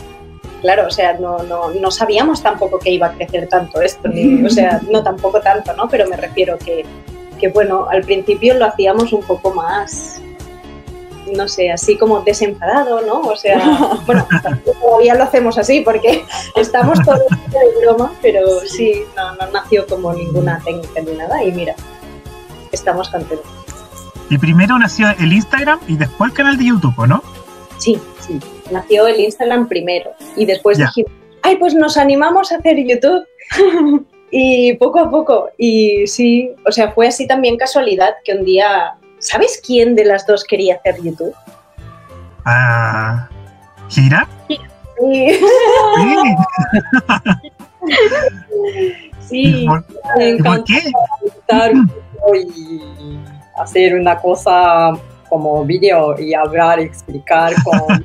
[0.66, 4.44] Claro, o sea, no, no, no sabíamos tampoco que iba a crecer tanto esto, ni-
[4.44, 5.88] o sea, no tampoco tanto, ¿no?
[5.88, 6.84] Pero me refiero que,
[7.40, 10.20] que, bueno, al principio lo hacíamos un poco más,
[11.32, 13.20] no sé, así como desenfadado, ¿no?
[13.22, 13.60] O sea,
[14.08, 14.28] bueno,
[14.82, 16.26] todavía lo hacemos así porque
[16.56, 21.52] estamos todos de broma, pero sí, no, no nació como ninguna técnica ni nada y
[21.52, 21.76] mira,
[22.72, 23.46] estamos contentos.
[24.32, 27.22] Y primero nació el Instagram y después el canal de YouTube, ¿o ¿no?
[27.78, 28.40] Sí, sí,
[28.72, 33.26] nació el Instagram primero y después dijimos, ay, pues nos animamos a hacer YouTube.
[34.32, 38.96] y poco a poco, y sí, o sea, fue así también casualidad que un día,
[39.20, 41.34] ¿sabes quién de las dos quería hacer YouTube?
[42.44, 43.30] Ah,
[43.90, 44.28] ¿Gira?
[44.48, 44.60] Sí,
[47.86, 49.30] Sí.
[49.30, 49.86] sí, ¿Y por,
[50.18, 50.74] Me encanta
[52.34, 52.82] y
[53.58, 54.92] hacer una cosa
[55.30, 58.04] como video y hablar, explicar con...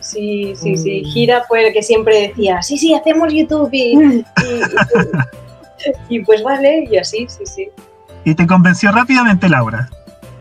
[0.00, 1.02] Sí, sí, sí.
[1.02, 1.08] Mm.
[1.10, 4.24] Gira fue el que siempre decía, sí, sí, hacemos YouTube y, y-
[6.08, 7.68] y- y pues vale, y así, sí, sí.
[8.24, 9.88] Y te convenció rápidamente Laura.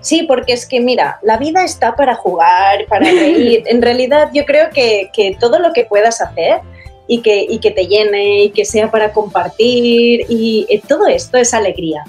[0.01, 3.63] Sí, porque es que mira, la vida está para jugar, para reír.
[3.67, 6.59] En realidad yo creo que, que todo lo que puedas hacer
[7.07, 11.37] y que, y que te llene y que sea para compartir y eh, todo esto
[11.37, 12.03] es alegría.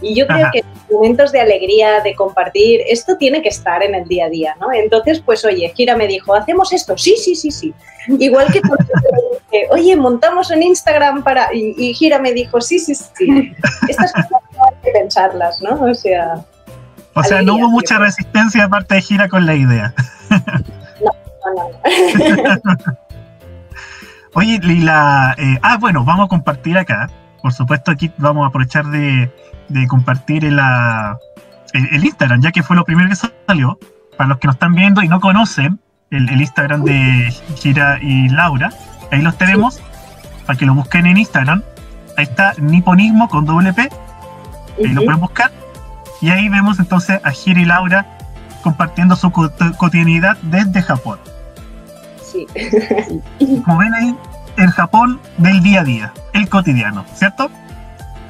[0.00, 0.50] Y yo creo Ajá.
[0.52, 4.56] que momentos de alegría, de compartir, esto tiene que estar en el día a día,
[4.60, 4.72] ¿no?
[4.72, 6.96] Entonces, pues oye, Gira me dijo, ¿hacemos esto?
[6.96, 7.74] Sí, sí, sí, sí.
[8.18, 8.84] Igual que cuando
[9.50, 11.54] dije, oye, montamos un Instagram para...
[11.54, 13.52] Y, y Gira me dijo, sí, sí, sí.
[13.88, 15.82] Estas cosas no hay que pensarlas, ¿no?
[15.82, 16.44] O sea...
[17.14, 19.94] O sea, no hubo mucha resistencia de parte de Gira con la idea.
[21.00, 21.12] No,
[21.54, 21.70] no,
[22.64, 22.76] no.
[24.34, 25.34] Oye, y la.
[25.38, 27.10] eh, ah, bueno, vamos a compartir acá.
[27.42, 29.30] Por supuesto, aquí vamos a aprovechar de,
[29.70, 31.16] de compartir el, la-
[31.72, 33.78] el, el Instagram, ya que fue lo primero que salió.
[34.16, 35.80] Para los que nos están viendo y no conocen
[36.10, 38.70] el, el Instagram de Gira y Laura,
[39.10, 39.80] ahí los tenemos.
[40.46, 41.62] Para que lo busquen en Instagram.
[42.18, 43.88] Ahí está Niponismo con doble P.
[44.78, 45.50] Ahí lo pueden buscar.
[46.20, 48.04] Y ahí vemos entonces a Gira y Laura
[48.62, 51.18] compartiendo su co- cotidianidad desde Japón.
[52.22, 52.46] Sí.
[53.64, 54.14] Como ven ahí,
[54.58, 57.50] el Japón del día a día, el cotidiano, ¿cierto?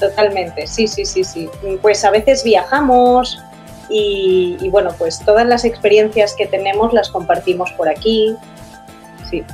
[0.01, 1.49] Totalmente, sí, sí, sí, sí.
[1.83, 3.39] Pues a veces viajamos
[3.89, 8.35] y, y bueno, pues todas las experiencias que tenemos las compartimos por aquí.
[9.31, 9.45] Sí,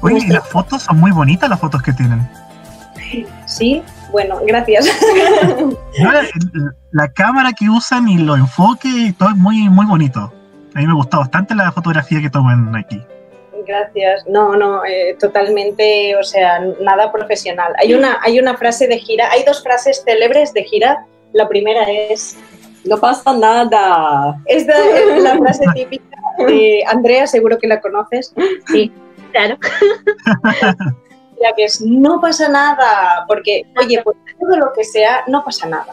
[0.00, 2.26] Oye, y las fotos son muy bonitas las fotos que tienen.
[3.46, 4.88] sí, bueno, gracias.
[5.98, 6.22] La,
[6.92, 10.32] la cámara que usan y los enfoques y todo es muy, muy bonito.
[10.74, 13.02] A mí me gustó bastante la fotografía que toman aquí.
[13.68, 14.26] Gracias.
[14.26, 17.74] No, no, eh, totalmente, o sea, nada profesional.
[17.78, 21.04] Hay una, hay una frase de gira, hay dos frases célebres de gira.
[21.34, 22.38] La primera es,
[22.86, 24.40] No pasa nada.
[24.46, 24.72] es, de-
[25.16, 28.32] es la frase típica de Andrea, seguro que la conoces.
[28.68, 28.90] Sí,
[29.32, 29.58] claro.
[31.40, 35.68] la que es no pasa nada, porque, oye, pues todo lo que sea, no pasa
[35.68, 35.92] nada.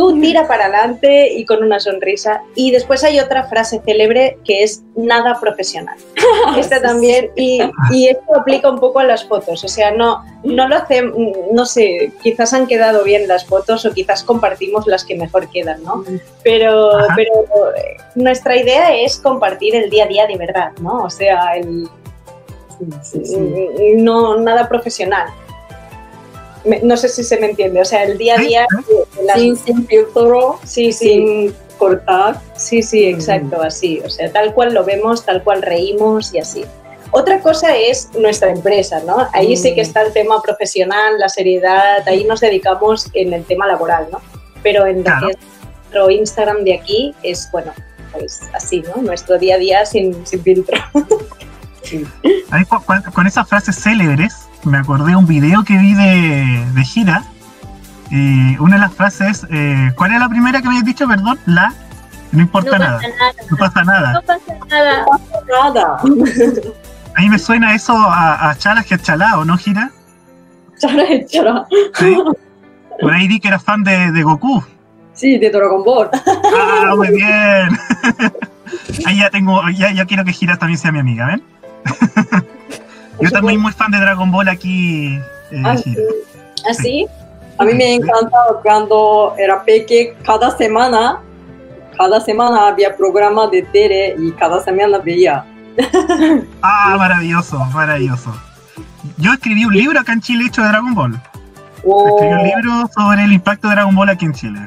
[0.00, 2.40] Tú tira para adelante y con una sonrisa.
[2.54, 5.98] Y después hay otra frase célebre que es nada profesional.
[6.58, 7.60] Esta también, y,
[7.90, 11.14] y esto aplica un poco a las fotos, o sea, no, no lo hacemos,
[11.52, 15.82] no sé, quizás han quedado bien las fotos o quizás compartimos las que mejor quedan,
[15.82, 16.02] ¿no?
[16.42, 21.04] Pero, pero eh, nuestra idea es compartir el día a día de verdad, ¿no?
[21.04, 21.90] O sea, el,
[23.96, 25.28] no nada profesional.
[26.82, 28.66] No sé si se me entiende, o sea, el día a día...
[29.34, 32.40] Sin, sin filtro, sí, sin cortar.
[32.56, 34.00] Sí, sí, exacto, así.
[34.04, 36.64] O sea, tal cual lo vemos, tal cual reímos y así.
[37.12, 39.26] Otra cosa es nuestra empresa, ¿no?
[39.32, 39.86] Ahí sí que mm.
[39.86, 44.20] está el tema profesional, la seriedad, ahí nos dedicamos en el tema laboral, ¿no?
[44.62, 47.72] Pero en nuestro Instagram de aquí es, bueno,
[48.12, 49.02] pues así, ¿no?
[49.02, 50.78] Nuestro día a día sin, sin filtro.
[53.12, 57.24] con, esas frases célebres, me acordé de un video que vi de, de gira.
[58.10, 61.38] Y una de las frases, eh, ¿cuál es la primera que me habías dicho, perdón?
[61.46, 61.72] La,
[62.32, 63.00] no importa nada.
[63.50, 64.12] No pasa nada.
[64.14, 65.04] No pasa nada.
[65.04, 65.96] No pasa nada.
[67.16, 69.90] A mí me suena eso a, a Chalas que Chalao, ¿no, Gira?
[70.78, 71.66] Chalas que Chalao.
[71.94, 72.16] Sí.
[73.00, 74.62] Por ahí di que era fan de, de Goku.
[75.12, 76.08] Sí, de Dragon Ball.
[76.14, 77.78] Ah, muy bien.
[79.06, 81.42] ahí ya tengo, ya, ya quiero que Gira también sea mi amiga, ¿ven?
[83.20, 85.18] Yo también muy fan de Dragon Ball aquí.
[85.50, 85.96] Eh, ¿Ah, sí?
[86.68, 87.06] ¿Ah, sí?
[87.58, 91.20] A mí me encantaba cuando era peque, cada semana,
[91.96, 95.44] cada semana había programa de tele y cada semana veía.
[96.62, 98.32] ah, maravilloso, maravilloso.
[99.18, 101.20] Yo escribí un libro acá en Chile hecho de Dragon Ball.
[101.76, 104.60] Escribí un libro sobre el impacto de Dragon Ball aquí en Chile.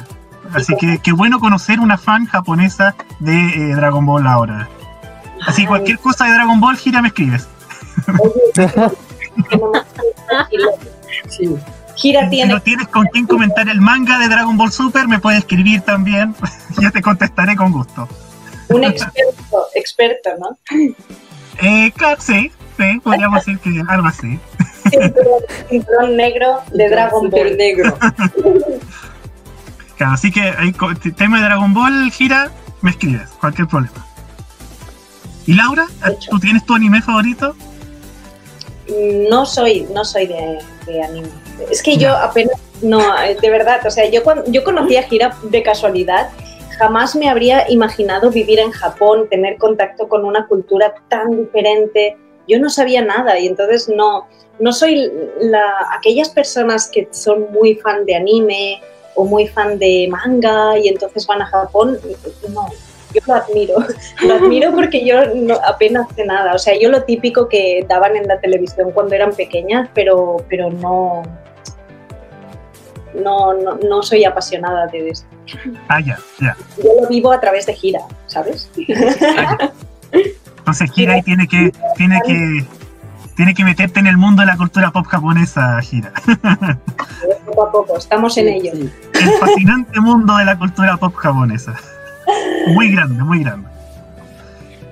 [0.53, 4.69] Así que qué bueno conocer una fan japonesa de eh, Dragon Ball ahora.
[5.47, 7.47] Así cualquier cosa de Dragon Ball, gira, me escribes.
[11.95, 12.49] Gira tiene.
[12.49, 15.81] Si no tienes con quién comentar el manga de Dragon Ball Super, me puedes escribir
[15.81, 16.35] también.
[16.79, 18.07] Yo te contestaré con gusto.
[18.69, 20.57] Un experto, experto, ¿no?
[21.61, 24.39] Eh, claro, sí, sí, podríamos decir que algo así.
[25.69, 27.57] Cinturón negro de Dragon Ball.
[27.57, 27.97] negro.
[29.95, 30.73] Claro, así que hay
[31.15, 32.49] tema de Dragon Ball, gira,
[32.81, 34.03] me escribes, cualquier problema.
[35.45, 35.85] ¿Y Laura?
[36.29, 37.55] ¿Tú tienes tu anime favorito?
[39.29, 41.29] No soy, no soy de, anime.
[41.71, 43.01] Es que yo apenas, no,
[43.41, 46.29] de verdad, o sea, yo, cuando, yo conocí a Gira de casualidad,
[46.77, 52.17] jamás me habría imaginado vivir en Japón, tener contacto con una cultura tan diferente.
[52.47, 54.27] Yo no sabía nada y entonces no,
[54.59, 58.81] no soy la, aquellas personas que son muy fan de anime
[59.15, 61.99] o muy fan de manga y entonces van a Japón.
[62.49, 62.67] No,
[63.13, 63.75] yo lo admiro,
[64.21, 68.15] lo admiro porque yo no, apenas sé nada, o sea, yo lo típico que daban
[68.15, 71.23] en la televisión cuando eran pequeñas, pero, pero no,
[73.13, 75.27] no, no, soy apasionada de esto.
[75.87, 76.55] Ah, ya, ya.
[76.77, 78.71] Yo lo vivo a través de gira, ¿sabes?
[80.57, 82.65] Entonces gira y tiene que, tiene que,
[83.35, 86.13] tiene que meterte en el mundo de la cultura pop japonesa, gira.
[87.45, 88.71] Poco a poco, estamos en ello.
[88.73, 88.89] El
[89.39, 91.75] fascinante mundo de la cultura pop japonesa.
[92.67, 93.67] Muy grande, muy grande.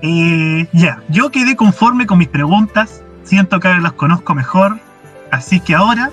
[0.01, 3.01] Eh, ya, yo quedé conforme con mis preguntas.
[3.23, 4.79] Siento que ahora las conozco mejor.
[5.31, 6.11] Así que ahora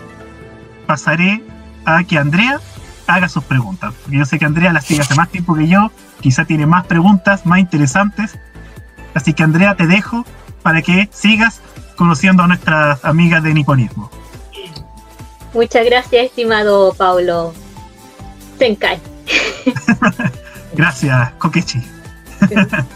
[0.87, 1.43] pasaré
[1.85, 2.61] a que Andrea
[3.07, 3.95] haga sus preguntas.
[4.09, 5.91] yo sé que Andrea las sigue hace más tiempo que yo.
[6.21, 8.39] Quizá tiene más preguntas, más interesantes.
[9.15, 10.25] Así que Andrea, te dejo
[10.63, 11.61] para que sigas
[11.97, 14.11] conociendo a nuestras amigas de niponismo.
[15.55, 17.55] Muchas gracias, estimado Paulo
[18.59, 19.01] Senkai.
[20.79, 21.83] Gracias, Kokechi.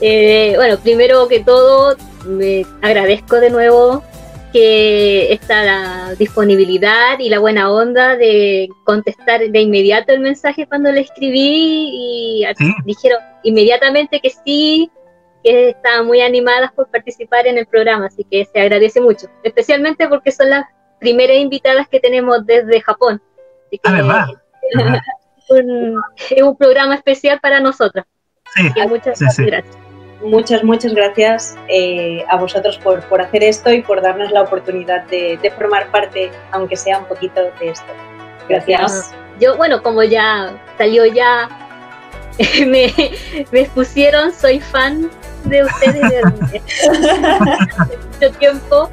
[0.00, 4.04] Eh, bueno, primero que todo, me agradezco de nuevo
[4.52, 10.92] que esta la disponibilidad y la buena onda de contestar de inmediato el mensaje cuando
[10.92, 12.46] le escribí y
[12.84, 14.88] dijeron inmediatamente que sí,
[15.42, 20.06] que estaban muy animadas por participar en el programa, así que se agradece mucho, especialmente
[20.06, 20.64] porque son las
[21.00, 23.20] primeras invitadas que tenemos desde Japón.
[23.66, 24.28] Así que, ah,
[25.56, 28.04] es un programa especial para nosotros.
[28.88, 29.64] muchas gracias.
[30.22, 35.04] Muchas, muchas gracias eh, a vosotros por, por, hacer esto y por darnos la oportunidad
[35.04, 37.86] de, formar parte, aunque sea un poquito de esto.
[38.48, 39.14] Gracias.
[39.38, 41.48] yo, bueno, como ya salió ya,
[42.66, 42.92] me,
[43.52, 45.08] me expusieron, soy fan
[45.44, 46.62] de ustedes desde
[48.20, 48.90] mucho tiempo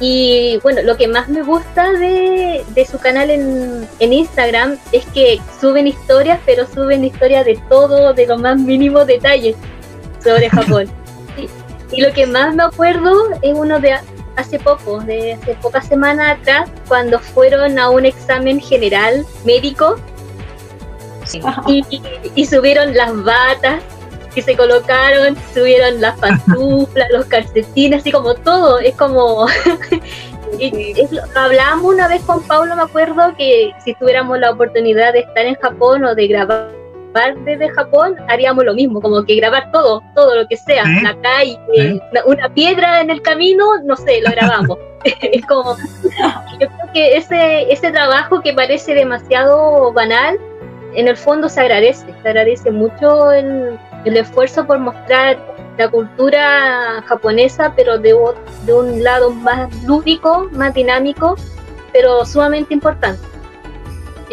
[0.00, 5.86] y bueno, lo que más me gusta de, su canal en, Instagram es que suben
[5.86, 9.56] historias, pero suben historias de todo, de los más mínimos detalles
[10.24, 10.90] sobre Japón.
[11.92, 13.94] y, lo que más me acuerdo es uno de
[14.36, 19.96] hace poco, de hace pocas semanas atrás, cuando fueron a un examen general médico
[21.66, 21.84] Y,
[22.34, 23.82] y subieron las batas
[24.34, 29.46] que se colocaron, subieron las pantuflas, los calcetines, así como todo, es como...
[30.58, 35.12] y es lo- hablábamos una vez con Pablo, me acuerdo, que si tuviéramos la oportunidad
[35.12, 36.68] de estar en Japón o de grabar
[37.44, 41.00] desde Japón, haríamos lo mismo, como que grabar todo, todo lo que sea, Sí.
[41.02, 42.00] la calle, Sí.
[42.12, 44.78] una, una piedra en el camino, no sé, lo grabamos.
[45.04, 45.76] es como,
[46.60, 50.38] yo creo que ese, ese trabajo que parece demasiado banal,
[50.94, 55.38] en el fondo se agradece, se agradece mucho el, el esfuerzo por mostrar
[55.78, 58.14] la cultura japonesa, pero de,
[58.66, 61.36] de un lado más lúdico, más dinámico,
[61.92, 63.22] pero sumamente importante.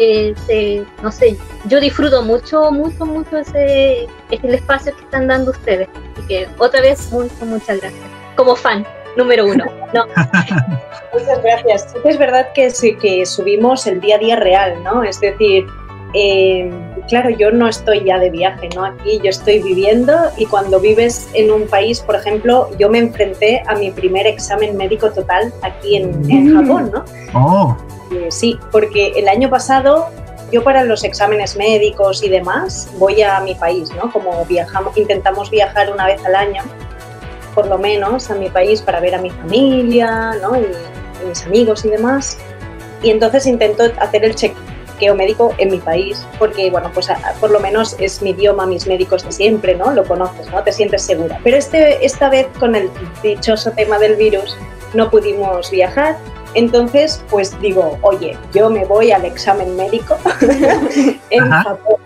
[0.00, 5.88] Eh, no sé, yo disfruto mucho, mucho, mucho ese, el espacio que están dando ustedes.
[6.12, 8.04] Así que otra vez, muchas, muchas gracias.
[8.36, 9.64] Como fan, número uno.
[9.92, 10.06] No,
[11.12, 11.94] Muchas gracias.
[12.04, 15.02] Es verdad que, que subimos el día a día real, ¿no?
[15.02, 15.66] Es decir,
[16.14, 16.70] eh,
[17.08, 18.84] claro, yo no estoy ya de viaje, ¿no?
[18.84, 23.62] Aquí yo estoy viviendo y cuando vives en un país, por ejemplo, yo me enfrenté
[23.66, 26.60] a mi primer examen médico total aquí en, en Mm.
[26.62, 27.04] Japón, ¿no?
[27.34, 27.76] Oh,
[28.10, 30.06] Eh, sí, porque el año pasado
[30.50, 34.10] yo para los exámenes médicos y demás voy a mi país, ¿no?
[34.10, 36.62] Como viajamos, intentamos viajar una vez al año,
[37.54, 40.56] por lo menos a mi país para ver a mi familia, ¿no?
[40.56, 42.38] Y, y mis amigos y demás.
[43.02, 44.34] Y entonces intento hacer el
[44.98, 48.66] chequeo médico en mi país, porque bueno, pues a- por lo menos es mi idioma,
[48.66, 49.92] mis médicos de siempre, ¿no?
[49.92, 50.62] Lo conoces, ¿no?
[50.62, 51.38] Te sientes segura.
[51.44, 52.90] Pero este, esta vez con el
[53.22, 54.56] dichoso tema del virus
[54.94, 56.16] no pudimos viajar
[56.54, 60.16] entonces, pues digo, oye, yo me voy al examen médico
[61.30, 61.62] en Ajá.
[61.62, 61.96] Japón.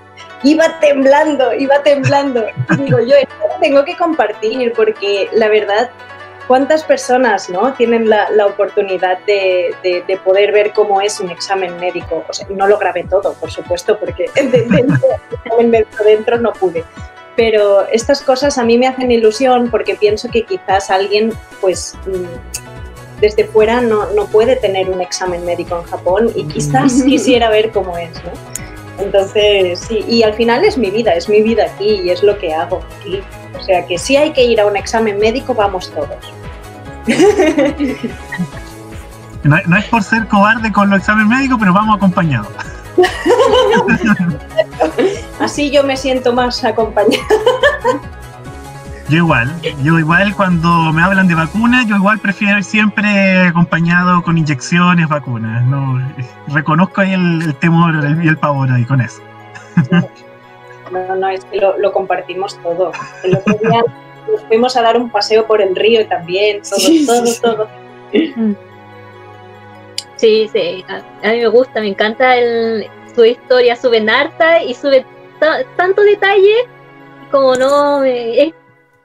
[0.42, 2.44] Iba temblando, iba temblando.
[2.78, 3.14] Digo, yo
[3.60, 5.90] tengo que compartir porque la verdad,
[6.48, 11.30] ¿cuántas personas no tienen la, la oportunidad de, de- de poder ver cómo es un
[11.30, 12.24] examen médico?
[12.28, 16.38] O sea, no lo grabé todo, por supuesto, porque de- dentro, el examen médico dentro
[16.38, 16.84] no pude.
[17.34, 23.20] Pero estas cosas a mí me hacen ilusión porque pienso que quizás alguien, pues, mm,
[23.20, 27.70] desde fuera no, no puede tener un examen médico en Japón y quizás quisiera ver
[27.70, 28.32] cómo es, ¿no?
[28.98, 32.38] Entonces, sí, y al final es mi vida, es mi vida aquí y es lo
[32.38, 33.20] que hago aquí.
[33.58, 36.16] O sea que si hay que ir a un examen médico, vamos todos.
[39.44, 42.48] no, no es por ser cobarde con los exámenes médicos, pero vamos acompañados.
[45.40, 47.24] Así yo me siento más acompañada.
[49.12, 54.22] Yo igual, yo igual cuando me hablan de vacunas, yo igual prefiero ir siempre acompañado
[54.22, 55.62] con inyecciones, vacunas.
[55.66, 56.00] No,
[56.48, 59.20] reconozco ahí el, el temor el- y el pavor ahí con eso.
[60.90, 62.92] No, no, es que lo, lo compartimos todo.
[63.22, 63.82] El otro día
[64.30, 67.40] nos fuimos a dar un paseo por el río también, todo, Sí, todo, sí, sí.
[67.42, 67.68] todo.
[70.16, 70.96] sí, sí, a,
[71.28, 75.04] a mí me gusta, me encanta el, su historia, sube harta y sube
[75.38, 76.54] ta- tanto detalle
[77.30, 78.54] como no, me- es-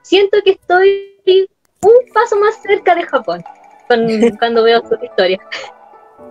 [0.02, 1.48] siento que estoy
[1.80, 3.42] un paso más cerca de Japón
[3.88, 4.06] con-
[4.38, 5.38] cuando veo su historia.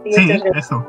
[0.03, 0.87] Sí, eso.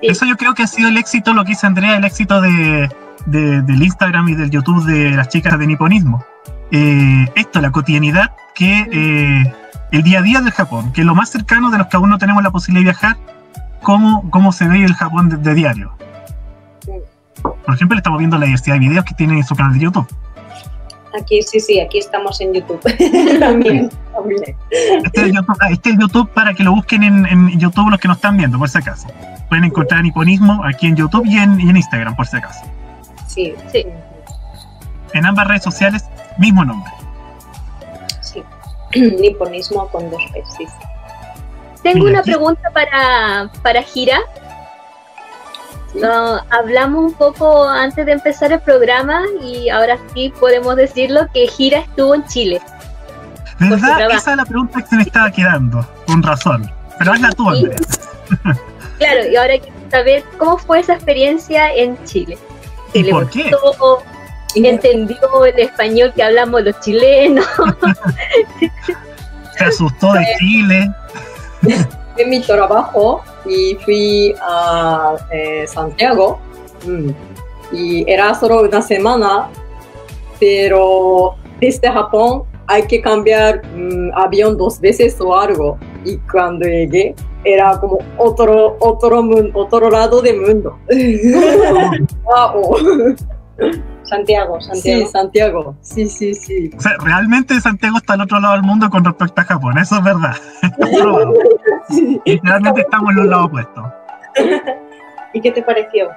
[0.00, 0.06] Sí.
[0.08, 2.88] Eso yo creo que ha sido el éxito, lo que dice Andrea, el éxito de,
[3.26, 6.24] de- del Instagram y del YouTube de las chicas de niponismo.
[6.70, 9.54] Eh, esto, la cotidianidad, que eh,
[9.92, 12.08] el día a día del Japón, que es lo más cercano de los que aún
[12.10, 13.16] no tenemos la posibilidad de viajar,
[13.82, 15.92] cómo, cómo se ve el Japón de, de diario.
[17.42, 19.80] Por ejemplo, le estamos viendo la diversidad de videos que tiene en su canal de
[19.80, 20.06] YouTube.
[21.20, 22.80] Aquí, sí, sí, aquí estamos en YouTube.
[23.38, 24.56] también, también.
[24.70, 28.00] Este es el YouTube, este es YouTube para que lo busquen en, en YouTube los
[28.00, 29.06] que nos están viendo, por si acaso.
[29.48, 32.64] Pueden encontrar niponismo aquí en YouTube y en, y en Instagram, por si acaso.
[33.26, 33.84] Sí, Sí.
[35.14, 36.04] En ambas redes sociales,
[36.38, 36.90] mismo nombre.
[38.20, 38.42] sí.
[39.20, 40.22] Niponismo con dos
[40.56, 40.66] sí.
[41.82, 44.18] Tengo Mira, una aquí- pregunta para, para Gira.
[45.94, 51.46] No, hablamos un poco antes de empezar el programa y ahora sí podemos decirlo que
[51.46, 52.60] Gira estuvo en Chile.
[53.58, 54.10] ¿Verdad?
[54.10, 56.70] Esa es la pregunta que se me estaba quedando, con razón.
[56.98, 57.48] Pero hazla tú.
[57.48, 57.76] Andrea.
[58.98, 62.38] Claro, y ahora quiero saber cómo fue esa experiencia en Chile.
[62.92, 63.50] ¿Y ¿Le por qué?
[63.50, 64.00] gustó?
[64.54, 67.44] ¿Entendió el español que hablamos los chilenos?
[69.58, 70.92] Se asustó de Chile.
[72.16, 76.38] De mi trabajo y fui a eh, Santiago.
[76.86, 77.10] Mm.
[77.72, 79.48] Y era solo una semana,
[80.38, 85.78] pero desde Japón hay que cambiar mm, avión dos veces o algo.
[86.04, 90.78] Y cuando llegué, era como otro, otro, mun- otro lado del mundo.
[92.24, 93.14] wow.
[94.04, 95.04] Santiago, Santiago.
[95.06, 95.76] Sí, Santiago.
[95.80, 96.70] Sí, sí, sí.
[96.76, 99.96] O sea, realmente Santiago está al otro lado del mundo con respecto a Japón, eso
[99.98, 100.34] es verdad.
[100.80, 101.34] Comprobado.
[102.24, 103.84] Literalmente estamos en los lados opuestos.
[105.34, 106.08] ¿Y qué te pareció?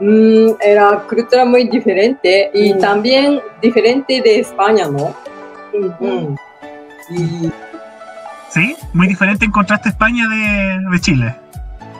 [0.00, 2.78] Mm, era cultura muy diferente y Mm.
[2.78, 5.14] también diferente de España, ¿no?
[6.00, 6.34] Mm.
[7.10, 7.50] Y
[8.50, 8.76] ¿Sí?
[8.94, 11.34] Muy diferente en contraste a España de, de Chile.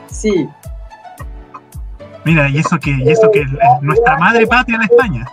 [0.07, 0.47] sí,
[2.29, 3.47] Mira, y eso que, y eso que es
[3.81, 5.25] nuestra madre patria la España.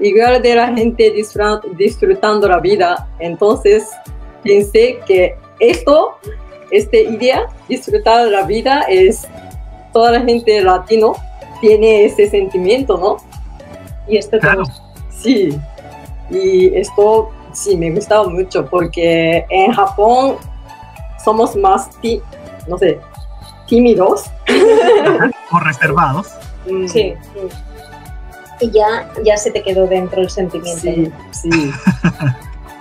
[0.00, 1.12] igual de la gente
[1.76, 3.88] disfrutando la vida, entonces
[4.42, 6.18] pensé que esto,
[6.70, 9.26] esta idea, disfrutar la vida, es
[9.92, 11.14] toda la gente latino
[11.60, 13.16] tiene ese sentimiento, ¿no?
[14.08, 14.64] Y esto Claro.
[15.08, 15.56] Sí,
[16.30, 20.36] y esto sí me gustaba mucho porque en Japón
[21.24, 22.20] somos más, ti-
[22.68, 22.98] no sé,
[23.66, 24.24] tímidos.
[25.50, 26.28] O reservados.
[26.70, 27.14] Mm, Sí.
[28.60, 30.80] Y ya, ya se te quedó dentro el sentimiento.
[30.80, 31.72] Sí, sí.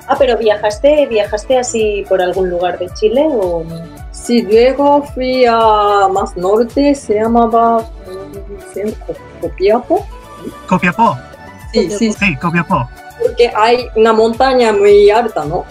[0.05, 3.63] Ah, pero viajaste, viajaste así por algún lugar de Chile o
[4.11, 7.85] Sí, luego fui a más norte, se llamaba
[9.39, 10.05] Copiapo.
[10.67, 11.17] Copiapó.
[11.71, 12.87] Sí, sí, sí, Sí, Copiapó.
[13.21, 15.63] porque hay una montaña muy alta, ¿no?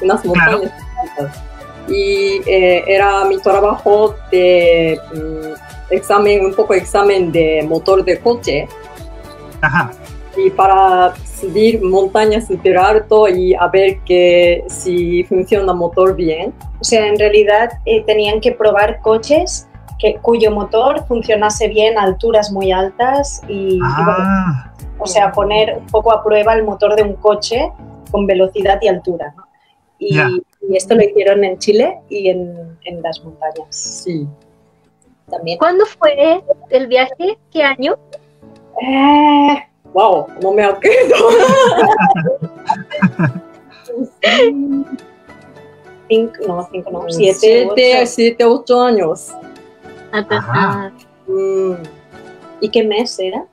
[0.00, 0.70] Unas montañas muy
[1.02, 1.42] altas.
[1.88, 8.68] Y eh, era mi trabajo de mm, examen, un poco examen de motor de coche.
[9.62, 9.90] Ajá.
[10.36, 16.52] y para subir montañas súper alto y a ver que si funciona el motor bien.
[16.80, 19.66] O sea, en realidad eh, tenían que probar coches
[19.98, 25.32] que, cuyo motor funcionase bien a alturas muy altas y, y bueno, Ah, o sea,
[25.32, 27.72] poner un poco a prueba el motor de un coche
[28.10, 29.32] con velocidad y altura.
[29.36, 29.45] ¿no?
[29.98, 30.18] Y,
[30.74, 34.26] esto lo hicieron en Chile y en, en las montañas Sí.
[35.30, 35.58] también.
[35.58, 37.38] ¿Cuándo fue el viaje?
[37.52, 37.96] ¿Qué año?
[38.82, 41.16] Eh, wow, no me acuerdo.
[46.08, 48.06] Cinco, no, cinco, no, siete, siete, ocho.
[48.06, 49.32] siete, ocho años.
[50.12, 50.52] Hasta- Ajá.
[50.54, 50.90] ah,
[51.28, 51.72] Mm,
[52.60, 53.44] ¿Y qué mes era?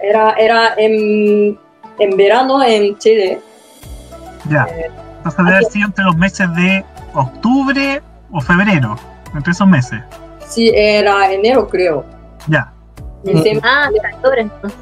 [0.00, 1.58] Era, era en,
[1.98, 3.38] en verano en Chile.
[4.50, 4.66] ya.
[5.26, 8.00] Entonces debe haber sido entre los meses de octubre
[8.30, 8.96] o febrero.
[9.34, 10.00] Entre esos meses.
[10.46, 12.04] Sí, era enero, creo.
[12.46, 12.72] Ya.
[13.64, 13.90] Ah,
[14.22, 14.78] calor entonces,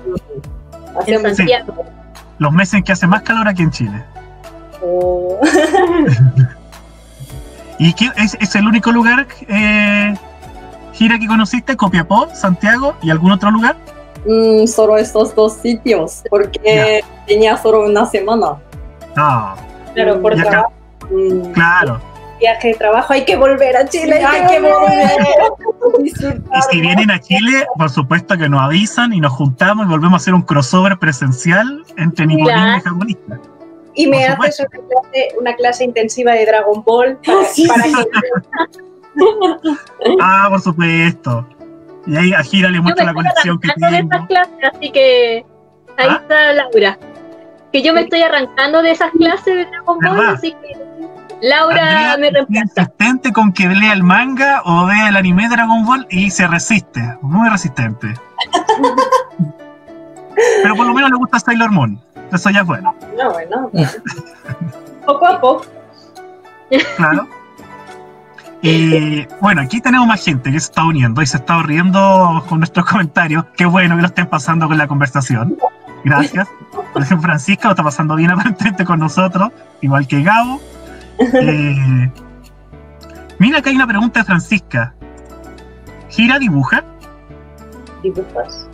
[1.01, 1.87] hacía en Santiago.
[2.39, 4.05] Los meses en que hace más calor aquí en Chile.
[4.83, 5.41] Oh,
[7.79, 10.15] ¿Y qué, es, es el único lugar, eh,
[10.93, 11.75] gira que conociste?
[11.75, 13.77] Copiapó, Santiago y algún otro lugar?
[14.27, 18.57] mm, solo estos dos sitios, porque tenía solo una semana.
[19.17, 19.55] No,
[19.95, 20.73] Claro, por Y acá- trabajo,
[21.11, 22.01] Mm, claro.
[22.41, 24.19] viaje de trabajo, hay que volver a Chile.
[24.19, 25.11] Sí, hay que volver.
[26.05, 26.11] Y
[26.71, 30.17] si vienen a Chile, por supuesto que nos avisan y nos juntamos y volvemos a
[30.17, 32.79] hacer un crossover presencial entre Claro.
[32.79, 33.39] y japonista.
[33.95, 37.83] Y me Por haces una clase, una clase intensiva de Dragon Ball para, Sí, para
[37.85, 37.93] que
[40.21, 41.47] Ah, por supuesto.
[42.07, 44.13] Y ahí a Gira le muestra la colección que tengo.
[44.13, 45.45] esas clases, así que
[45.97, 46.19] ahí ¿Ah?
[46.23, 46.99] está Laura.
[47.75, 50.79] Que yo me estoy arrancando de esas clases de Dragon Ball, así que
[51.43, 52.62] Laura Andrea me es reemplaza.
[52.83, 57.03] insistente con que lea el manga o vea el anime Dragon Ball y se resiste,
[57.20, 58.14] muy resistente.
[60.62, 62.01] Pero por lo menos le gusta Sailor Moon,
[62.33, 63.68] eso ya es bueno, No, bueno.
[65.05, 65.66] poco a poco.
[66.97, 67.27] claro.
[68.62, 72.61] Y bueno, aquí tenemos más gente que se está uniendo y se está riendo con
[72.61, 73.45] nuestros comentarios.
[73.59, 75.59] Qué bueno que lo estén pasando con la conversación.
[76.05, 76.49] Gracias.
[76.93, 79.51] Por ejemplo, Francisca lo está pasando bien aparentemente con nosotros,
[79.81, 80.61] igual que Gabo.
[81.19, 82.11] Eh,
[83.39, 84.95] mira, acá hay una pregunta de Francisca.
[86.09, 86.85] ¿Gira dibuja?
[88.03, 88.69] Dibujas.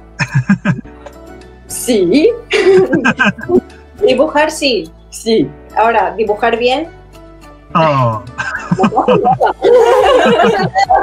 [1.68, 2.28] Sí,
[4.06, 4.90] Dibujar sí.
[5.10, 5.48] sí.
[5.76, 6.88] Ahora, dibujar bien,
[7.74, 8.22] Oh,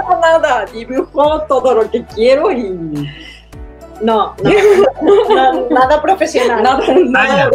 [0.10, 3.10] No, nada, dibujo todo lo que quiero y
[4.02, 6.64] no, no, nada profesional.
[6.64, 6.80] nada,
[7.10, 7.52] nada.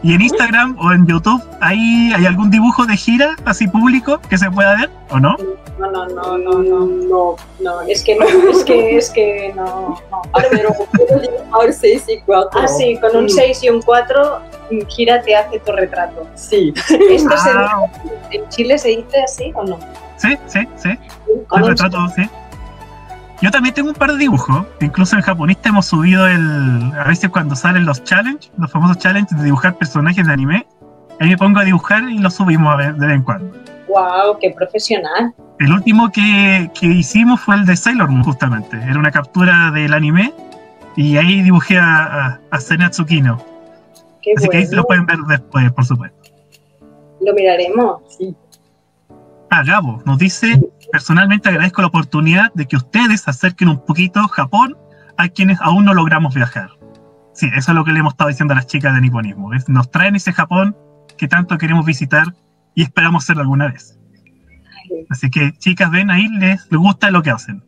[0.00, 4.38] ¿Y en Instagram o en YouTube hay, hay algún dibujo de gira así público que
[4.38, 5.36] se pueda ver o no?
[5.76, 7.36] No, no, no, no, no, no.
[7.60, 9.64] no, es que no, es que, es que no,
[10.10, 10.22] no.
[10.34, 12.60] Ah, pero puedo dibujar 6 y 4.
[12.60, 13.28] Ah, sí, con un Mm.
[13.28, 14.40] 6 y un 4,
[14.88, 16.26] gira te hace tu retrato.
[16.36, 16.72] Sí.
[16.76, 17.80] ¿Esto se Ah,
[18.30, 19.78] dice- en Chile se dice así o no?
[20.16, 20.90] sí, sí, sí.
[21.48, 22.22] Con El un- retrato, sí.
[23.40, 24.66] Yo también tengo un par de dibujos.
[24.80, 26.92] Incluso en japonista hemos subido el.
[26.98, 30.66] A veces cuando salen los challenge, los famosos challenge de dibujar personajes de anime,
[31.20, 33.56] ahí me pongo a dibujar y los subimos a ver de vez en cuando.
[33.88, 35.32] Wow, qué profesional.
[35.60, 38.76] El último que, que hicimos fue el de Sailor Moon, justamente.
[38.76, 40.32] Era una captura del anime
[40.96, 42.56] y ahí dibujé a, a, a
[44.36, 46.16] Así que ahí lo pueden ver después, por supuesto.
[47.20, 48.02] Lo miraremos.
[48.16, 48.36] Sí.
[49.50, 50.60] Ah, Gabo, nos dice,
[50.92, 54.76] personalmente agradezco la oportunidad de que ustedes acerquen un poquito Japón
[55.16, 56.70] a quienes aún no logramos viajar.
[57.32, 59.54] Sí, eso es lo que le hemos estado diciendo a las chicas de Niponismo.
[59.54, 60.76] es- Nos traen ese Japón
[61.16, 62.26] que tanto queremos visitar
[62.74, 63.98] y esperamos hacerlo alguna vez.
[65.10, 67.62] Así que, chicas, ven ahí, les, les gusta lo que hacen.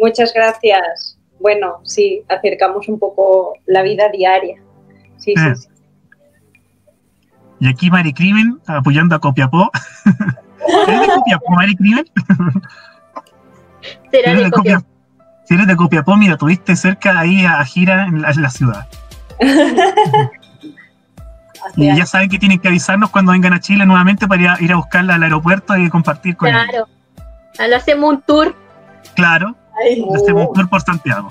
[0.00, 1.18] Muchas gracias.
[1.40, 4.56] Bueno, sí, acercamos un poco la vida diaria.
[5.18, 5.56] Sí, sí, Eh.
[5.56, 5.68] sí.
[7.60, 9.70] Y aquí Mari Crimen apoyando a Copiapó.
[10.86, 12.04] ¿Eres de Copiapó, Mari Crimen?
[14.10, 14.76] Será eres de de copia.
[14.76, 14.94] Copiapó,
[15.44, 18.86] si eres de Copiapó, mira, tuviste cerca ahí a Gira en la, en la ciudad.
[21.76, 24.56] Y ya saben que tienen que avisarnos cuando vengan a Chile nuevamente para ir a,
[24.60, 26.62] ir a buscarla al aeropuerto y compartir con ellos.
[26.68, 26.88] Claro.
[27.58, 28.54] Ah, hacemos un tour.
[29.14, 31.28] Claro, Ay, hacemos un tour por Santiago.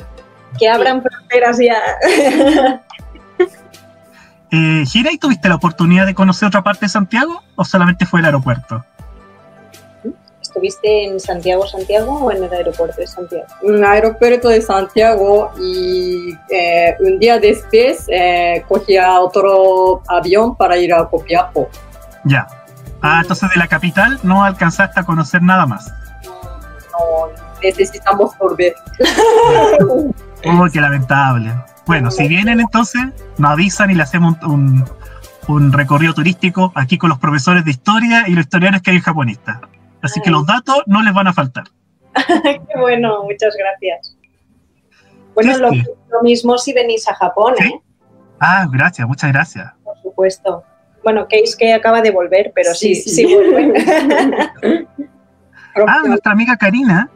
[0.58, 1.80] que abran fronteras ya.
[4.56, 8.20] Eh, Gira, ¿y tuviste la oportunidad de conocer otra parte de Santiago o solamente fue
[8.20, 8.86] el aeropuerto?
[10.54, 13.46] ¿Estuviste en Santiago, Santiago o en el aeropuerto de Santiago?
[13.64, 20.94] un aeropuerto de Santiago y eh, un día después eh, cogía otro avión para ir
[20.94, 21.68] a Copiapó.
[22.26, 22.46] Ya.
[23.02, 25.92] Ah, entonces de la capital no alcanzaste a conocer nada más.
[26.24, 27.30] No,
[27.64, 28.76] necesitamos volver.
[30.46, 31.54] Oh, qué lamentable.
[31.86, 33.02] Bueno, si vienen entonces,
[33.38, 34.86] nos avisan y le hacemos un, un-
[35.48, 39.04] un recorrido turístico aquí con los profesores de historia y los historiadores que hay en
[39.04, 39.58] japonistas.
[40.04, 41.64] Así que los datos no les van a faltar.
[42.44, 44.16] Qué bueno, muchas gracias.
[45.34, 47.66] Bueno, lo, mismo si venís a Japón, Sí.
[47.66, 47.82] ¿eh?
[48.40, 49.72] Ah, gracias, muchas gracias.
[49.84, 50.64] Por supuesto.
[51.04, 53.36] Bueno, Case que acaba de volver, pero sí, Sí, sí, sí.
[53.36, 54.88] vuelve.
[55.88, 57.10] Ah, nuestra amiga Karina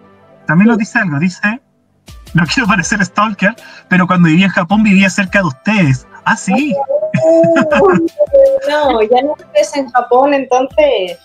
[0.47, 1.19] también nos dice algo.
[1.19, 1.61] Dice,
[2.33, 3.55] no quiero parecer stalker,
[3.87, 6.07] pero cuando vivía en Japón vivía cerca de ustedes.
[6.25, 6.73] Ah, sí.
[8.67, 11.19] no, ya no vives en Japón, entonces.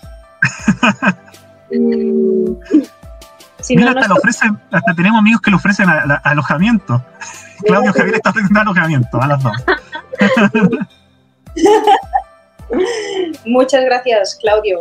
[1.73, 2.55] Mm,
[3.61, 6.29] si Mira, no, hasta, no le ofrecen, hasta tenemos amigos que le ofrecen a- a-
[6.29, 7.03] alojamiento.
[7.65, 9.53] Claudio Javier está ofreciendo alojamiento a las dos.
[13.45, 14.79] Muchas gracias, Claudio.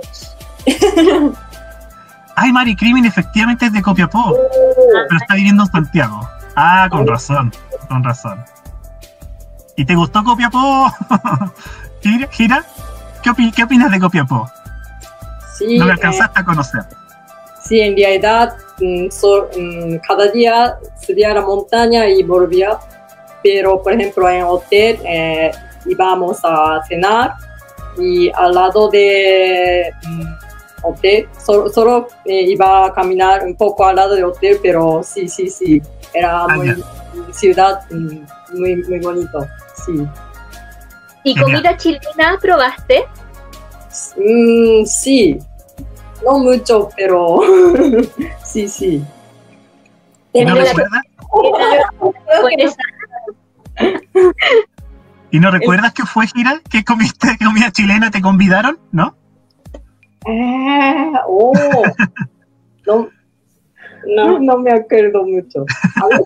[2.36, 4.34] Ay, Mari Crimin efectivamente es de Copiapó,
[5.08, 6.26] pero está viviendo en Santiago.
[6.56, 7.52] Ah, con razón,
[7.88, 8.42] con razón.
[9.76, 10.90] ¿Y te gustó Copiapó?
[12.02, 12.64] Gira, Gira,
[13.22, 14.48] ¿qué, opi- qué opinas de Copiapó?
[15.66, 16.80] Sí, No me eh, alcanzaste a conocer.
[17.64, 22.78] sí, en realidad mm, so- mm, cada día subía a la montaña y volvía,
[23.42, 25.50] pero por ejemplo en hotel eh,
[25.86, 27.34] íbamos a cenar
[27.98, 30.34] y al lado de mm,
[30.84, 35.28] hotel solo, solo, eh, iba a caminar un poco al lado del hotel, pero sí,
[35.28, 35.80] sí, sí,
[36.12, 36.74] era Ah, muy
[37.32, 39.46] ciudad muy, muy bonito,
[39.84, 40.06] sí.
[41.24, 43.04] ¿Y comida chilena probaste?
[44.16, 45.38] Mm, sí,
[46.24, 47.40] no mucho, pero
[48.44, 49.02] sí, sí.
[50.32, 51.02] ¿Y no recuerdas,
[55.30, 56.60] ¿Y no recuerdas qué fue, Gira?
[56.70, 58.78] ¿Qué comiste, qué comida chilena te convidaron?
[58.90, 59.16] ¿No?
[60.26, 61.52] Ah, oh,
[62.86, 63.08] no,
[64.06, 65.64] no, no me acuerdo mucho.
[65.96, 66.24] A veces,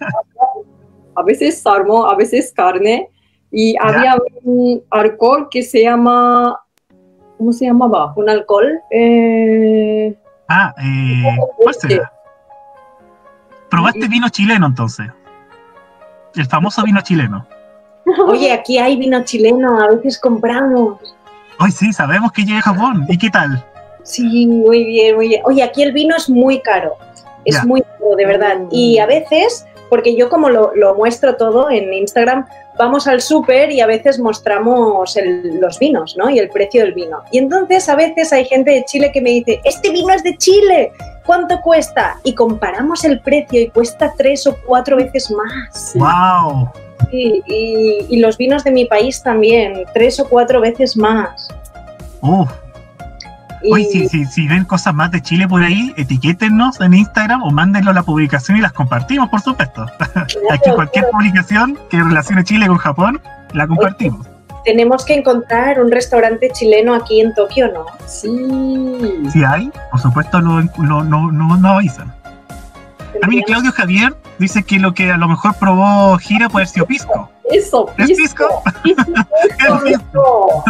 [1.14, 3.08] a veces salmón, a veces carne
[3.50, 6.60] y había un alcohol que se llama,
[7.38, 8.12] ¿cómo se llamaba?
[8.16, 8.80] ¿Un alcohol?
[8.90, 10.14] Eh,
[10.48, 11.22] Ah, eh,
[11.56, 12.12] ¿cuál será?
[13.68, 15.06] ¿Probaste vino chileno entonces?
[16.36, 17.46] El famoso vino chileno.
[18.28, 20.98] Oye, aquí hay vino chileno, a veces compramos.
[21.58, 23.06] Hoy sí, sabemos que llega a Japón.
[23.08, 23.64] ¿Y qué tal?
[24.04, 25.42] Sí, muy bien, muy bien.
[25.44, 26.92] Oye, aquí el vino es muy caro.
[27.44, 27.64] Es Ya.
[27.64, 28.58] muy caro, de verdad.
[28.60, 28.68] Mm.
[28.70, 32.46] Y a veces, porque yo como lo, lo muestro todo en Instagram,
[32.78, 36.28] vamos al súper y a veces mostramos el- los vinos, ¿no?
[36.30, 37.22] Y el precio del vino.
[37.32, 40.36] Y entonces a veces hay gente de Chile que me dice, este vino es de
[40.36, 40.92] Chile,
[41.24, 42.18] ¿cuánto cuesta?
[42.24, 45.92] Y comparamos el precio y cuesta tres o cuatro veces más.
[45.94, 46.68] ¡Wow!
[47.10, 51.48] Sí, y, y los vinos de mi país también, tres o cuatro veces más.
[52.20, 52.50] Uf.
[53.72, 57.50] Oye, si, si, si ven cosas más de Chile por ahí, etiquétennos en Instagram o
[57.50, 59.86] mándenlo a la publicación y las compartimos, por supuesto.
[60.50, 63.20] Aquí cualquier publicación que relacione Chile con Japón,
[63.52, 64.26] la compartimos.
[64.64, 67.86] Tenemos que encontrar un restaurante chileno aquí en Tokio, ¿no?
[68.06, 69.28] sí.
[69.32, 72.12] Si hay, por supuesto, lo- no, no, no avisan.
[73.22, 76.72] A mí Claudio Javier dice que lo que a lo mejor probó Gira puede haber
[76.74, 77.30] sido pisco.
[77.50, 78.62] Eso, ¿Es pisco.
[78.82, 79.12] pisco?
[79.34, 80.64] ¿Es pisco?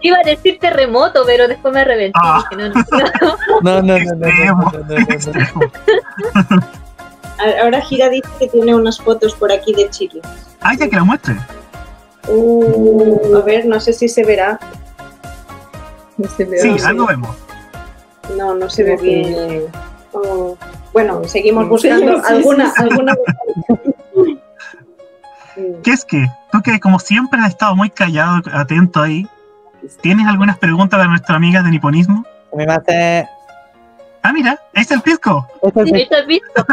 [0.00, 2.12] iba a decir terremoto, pero después me.
[2.14, 2.44] Ah.
[2.50, 2.70] Dije,
[3.62, 3.92] no, no, no.
[3.92, 4.72] No,
[7.62, 10.20] Ahora Gira dice que tiene unas fotos por aquí de Chile.
[10.60, 11.36] Ah, ya que la muestre.
[12.28, 14.60] Uh, a ver, no sé si se verá.
[16.18, 16.58] No se ve.
[16.58, 17.34] Sí, algo vemos.
[18.36, 19.64] No, no se ve bien.
[20.12, 20.56] Oh,
[20.92, 22.82] bueno, seguimos buscando sí, sí, alguna, sí.
[22.82, 23.16] alguna.
[25.82, 26.26] ¿Qué es que?
[26.52, 29.26] Tú que como siempre has estado muy callado, atento ahí,
[30.02, 32.24] ¿tienes algunas preguntas de nuestra amiga de niponismo?
[32.54, 33.26] Me hace.
[34.22, 35.46] Ah, mira, ahí está el pisco.
[35.62, 36.66] Es el- Esto es Visco.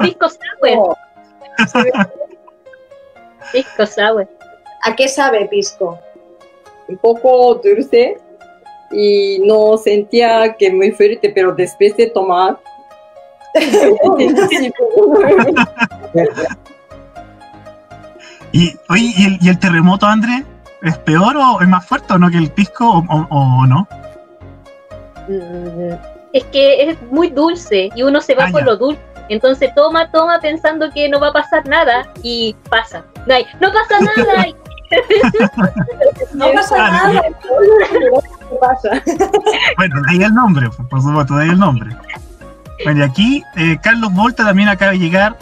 [0.00, 0.96] Visco Sour.
[3.52, 4.28] Visco Sour.
[4.84, 5.98] ¿A qué sabe Pisco?
[6.88, 8.18] un poco dulce
[8.90, 12.58] y no sentía que muy fuerte, pero después de tomar.
[18.52, 20.44] Y, oye, ¿y el, y el terremoto, André?
[20.82, 23.86] ¿Es peor o es más fuerte o no que el pisco o, o- o no?
[25.28, 25.94] Mm,
[26.32, 28.66] Es que es muy dulce y uno se va Ah, por ya.
[28.66, 29.00] lo dulce.
[29.28, 33.04] Entonces toma, toma pensando que no va a pasar nada y pasa.
[33.26, 34.46] No, hay- no pasa nada.
[34.48, 34.56] y-
[36.34, 37.22] No pasa nada.
[37.22, 39.02] ¿Qué pasa?
[39.76, 41.96] Bueno, de ahí el nombre, por supuesto, de ahí el nombre.
[42.84, 45.36] Bueno, y aquí eh, Carlos Volta también acaba de llegar,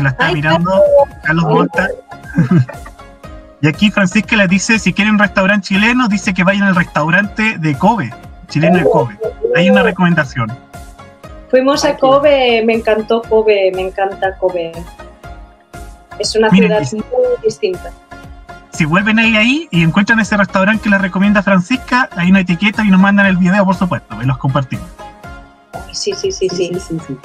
[0.00, 0.82] que la está Ay, mirando,
[1.22, 1.88] Carlos Volta.
[3.60, 7.58] y aquí Francisca les dice, si quieren un restaurante chileno, dice que vayan al restaurante
[7.58, 8.12] de Kobe,
[8.48, 9.18] chileno de Kobe.
[9.54, 10.50] Hay una recomendación.
[11.50, 11.96] Fuimos a.
[11.96, 14.72] Kobe, me encantó Kobe, me encanta Kobe.
[16.18, 17.90] Es una Miren, ciudad muy distinta.
[18.72, 22.82] Si vuelven ahí, ahí y encuentran ese restaurante que les recomienda Francisca, hay una etiqueta
[22.84, 24.86] y nos mandan el video, por supuesto, y los compartimos.
[25.74, 26.72] Ay, Sí, sí, sí, sí.
[26.80, 27.18] sí, sí.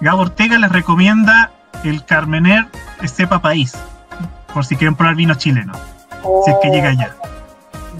[0.00, 1.50] Gabo Ortega les recomienda
[1.88, 2.66] el Carmener
[3.08, 3.74] Cepa País,
[4.52, 5.72] por si quieren probar vino chileno,
[6.44, 7.14] si es que llega allá.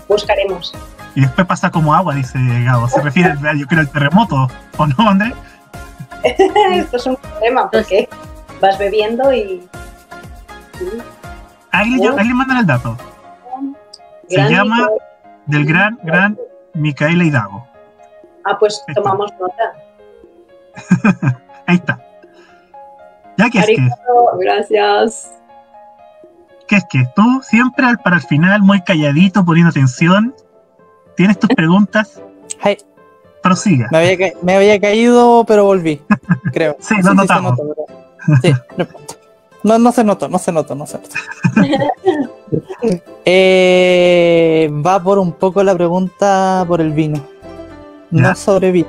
[0.08, 0.74] Buscaremos.
[1.14, 2.88] Y después pasa como agua, dice Gabo.
[2.88, 5.34] Se refiere, yo creo, al terremoto, ¿o no, André?
[6.22, 8.08] Esto es un problema porque
[8.60, 9.68] vas bebiendo y.
[11.72, 12.96] Ahí le, ahí le mandan el dato.
[14.28, 14.88] Se Gran llama
[15.46, 16.38] del gran, gran
[16.74, 17.66] Micaela Hidago.
[18.44, 19.74] Ah, pues tomamos nota.
[23.40, 23.88] Ya que es que.
[24.38, 25.32] Gracias.
[26.66, 30.34] que es que tú siempre al- para el final, muy calladito, poniendo atención,
[31.16, 32.20] tienes tus preguntas,
[32.60, 32.78] Ay,
[33.42, 33.88] prosiga.
[33.90, 36.00] me, había ca- me había caído, pero volví.
[36.52, 36.76] Creo.
[36.80, 37.52] Sí, lo se notamos.
[37.58, 39.14] notó, pero- sí, no importa.
[39.62, 41.10] No, no se notó, no se notó, no se notó.
[43.24, 47.18] Eh, va por un poco la pregunta por el vino.
[48.10, 48.22] Ya.
[48.22, 48.88] No sobre vino,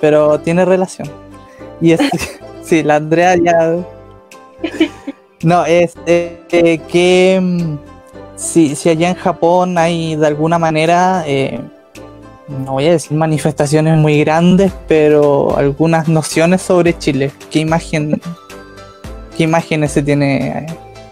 [0.00, 1.10] pero tiene relación.
[1.80, 2.00] Y es,
[2.62, 3.76] sí, la Andrea ya.
[5.42, 7.76] No, es eh, eh, que mm,
[8.36, 11.60] si, si allá en Japón hay de alguna manera, eh,
[12.46, 17.32] no voy a decir manifestaciones muy grandes, pero algunas nociones sobre Chile.
[17.50, 18.20] ¿Qué imagen,
[19.36, 20.66] qué imágenes se tiene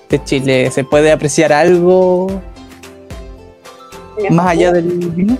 [0.08, 0.70] de Chile?
[0.70, 2.28] ¿Se puede apreciar algo
[4.30, 5.36] más allá del vino?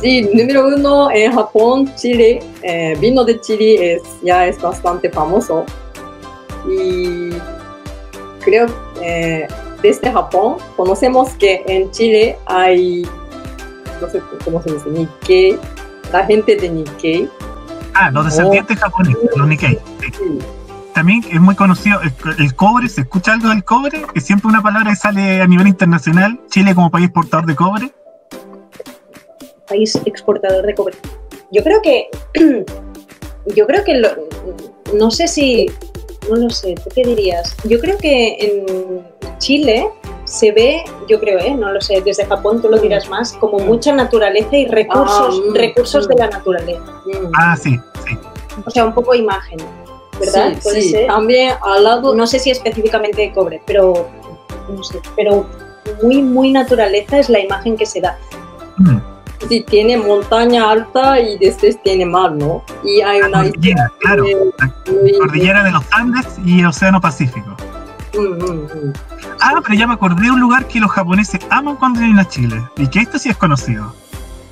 [0.00, 5.66] Sí, número uno en Japón, Chile, eh, vino de Chile es, ya es bastante famoso.
[6.66, 7.30] Y
[8.40, 8.66] creo
[9.02, 9.46] eh,
[9.82, 13.06] desde Japón conocemos que en Chile hay,
[14.00, 15.58] no sé cómo se dice, Nikkei,
[16.12, 17.28] la gente de Nikkei.
[17.92, 19.78] Ah, los descendientes japoneses, los Nikkei.
[20.00, 20.12] sí.
[20.16, 20.38] Sí,
[20.94, 24.02] También es muy conocido el, el cobre, ¿se escucha algo del cobre?
[24.14, 26.40] Es siempre una palabra que sale a nivel internacional.
[26.48, 27.92] Chile como país exportador de cobre.
[29.70, 30.96] País exportador de cobre.
[31.50, 32.08] Yo creo que.
[33.56, 33.94] Yo creo que.
[33.94, 34.10] lo-
[34.94, 35.70] no sé si.
[36.28, 37.56] No lo sé, ¿tú qué dirías?
[37.64, 39.06] Yo creo que en
[39.38, 39.88] Chile
[40.24, 41.54] se ve, yo creo, ¿eh?
[41.54, 45.50] no lo sé, desde Japón tú lo dirás más, como mucha naturaleza y recursos, Ah,
[45.50, 46.08] mm, recursos mm.
[46.10, 46.82] de la naturaleza.
[47.06, 47.32] Mm.
[47.36, 47.70] Ah, sí,
[48.06, 48.18] sí.
[48.64, 49.58] O sea, un poco imagen,
[50.20, 50.52] ¿verdad?
[50.54, 50.90] Sí, Puede sí.
[50.90, 51.06] ser.
[51.06, 54.08] También al lado, No sé si específicamente de cobre, pero
[54.68, 55.46] no sé, pero
[56.02, 58.16] muy, muy naturaleza es la imagen que se da.
[58.76, 58.98] Mm,
[59.48, 62.62] sí, tiene montaña alta y después tiene mar, ¿no?
[62.84, 64.24] Y hay la una cordillera, claro.
[64.24, 67.56] muy- Cordillera de los Andes y Océano Pacífico.
[68.14, 68.92] Mm, mm, mm.
[69.40, 72.28] Ah, pero ya me acordé de un lugar que los japoneses aman cuando vienen a
[72.28, 72.60] Chile.
[72.76, 73.94] Y que esto sí es conocido.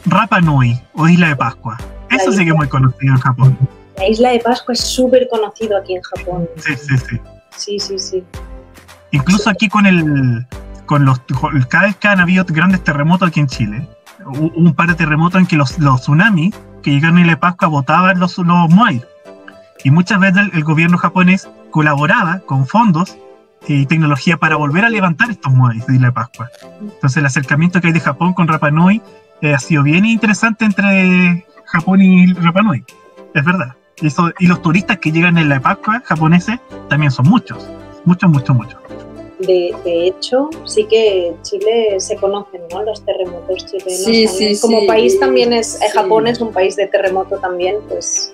[0.07, 1.77] Rapa Nui o Isla de Pascua.
[2.11, 3.59] Eso sí que es muy conocido en Japón.
[3.97, 6.49] La isla de Pascua es súper conocido aquí en Japón.
[6.57, 7.21] Sí, sí, sí.
[7.57, 8.25] Sí, sí, sí.
[9.11, 10.47] Incluso aquí con el.
[10.87, 11.21] Con los,
[11.69, 13.87] cada vez que han habido grandes terremotos aquí en Chile,
[14.29, 17.37] hubo un par de terremotos en que los, los tsunamis que llegaron a Isla de
[17.39, 19.03] Pascua botaban los, los moai.
[19.85, 23.17] Y muchas veces el, el gobierno japonés colaboraba con fondos
[23.67, 26.49] y tecnología para volver a levantar estos moai de Isla de Pascua.
[26.81, 29.03] Entonces el acercamiento que hay de Japón con Rapa Nui
[29.41, 32.85] eh, ha sido bien interesante entre Japón y Rapa Nui.
[33.35, 33.75] Es verdad.
[33.99, 37.69] Eso- y los turistas que llegan en la Pascua japoneses también son muchos.
[38.05, 38.79] Muchos, muchos, muchos.
[39.41, 42.83] De, de hecho, sí que Chile se conocen, ¿no?
[42.83, 43.93] Los terremotos chilenos.
[44.05, 44.29] Sí, también.
[44.57, 44.87] sí, Como sí.
[44.87, 45.99] país también es, eh, Sí.
[45.99, 48.33] Japón es un país de terremoto también, pues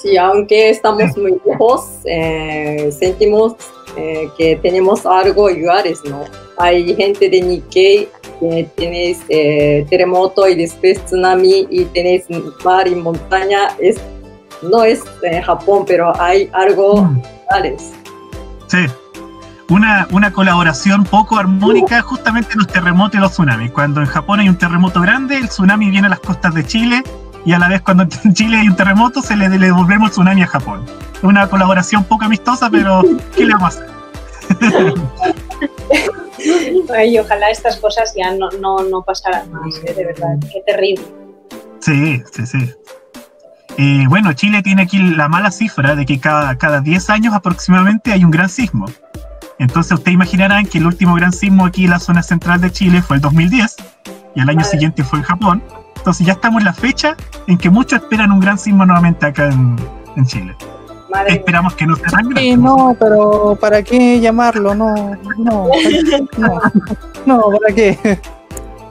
[0.00, 3.54] Sí, aunque estamos muy lejos, eh, sentimos
[3.96, 6.24] eh, que tenemos algo iguales, ¿no?
[6.58, 8.08] Hay gente de Nikkei
[8.38, 12.24] que tenéis eh, terremoto y después tsunami y tenéis
[12.64, 13.68] mar y montaña.
[13.78, 13.96] Es,
[14.62, 17.92] no es eh, Japón, pero hay algo Mm, iguales.
[18.68, 18.78] Sí.
[19.68, 23.70] Una, una colaboración poco armónica justamente en los terremotos y los tsunamis.
[23.72, 27.02] Cuando en Japón hay un terremoto grande, el tsunami viene a las costas de Chile
[27.46, 30.12] y a la vez cuando en Chile hay un terremoto se le, le devolvemos el
[30.12, 30.84] tsunami a Japón.
[31.22, 33.02] Una colaboración poco amistosa, pero
[33.34, 34.94] ¿qué le vamos a hacer?
[36.94, 39.94] ay, ojalá estas cosas ya no, no, no pasaran más, ¿eh?
[39.94, 41.04] de verdad, qué terrible.
[41.80, 44.06] Sí, sí, sí.
[44.08, 48.24] Bueno, Chile tiene aquí la mala cifra de que cada, cada 10 años aproximadamente hay
[48.24, 48.86] un gran sismo.
[49.58, 53.02] Entonces ustedes imaginarán que el último gran sismo aquí en la zona central de Chile
[53.02, 53.76] fue el 2010
[54.34, 55.62] y al año siguiente fue en Japón.
[55.96, 59.46] Entonces ya estamos en la fecha en que muchos esperan un gran sismo nuevamente acá
[59.46, 59.76] en,
[60.16, 60.56] en Chile.
[61.10, 61.38] Madre mía.
[61.38, 64.74] Esperamos que no sea tan Sí, no, pero ¿para qué llamarlo?
[64.74, 64.94] No,
[65.38, 65.68] no,
[66.36, 66.60] no,
[67.26, 68.20] no, ¿para qué?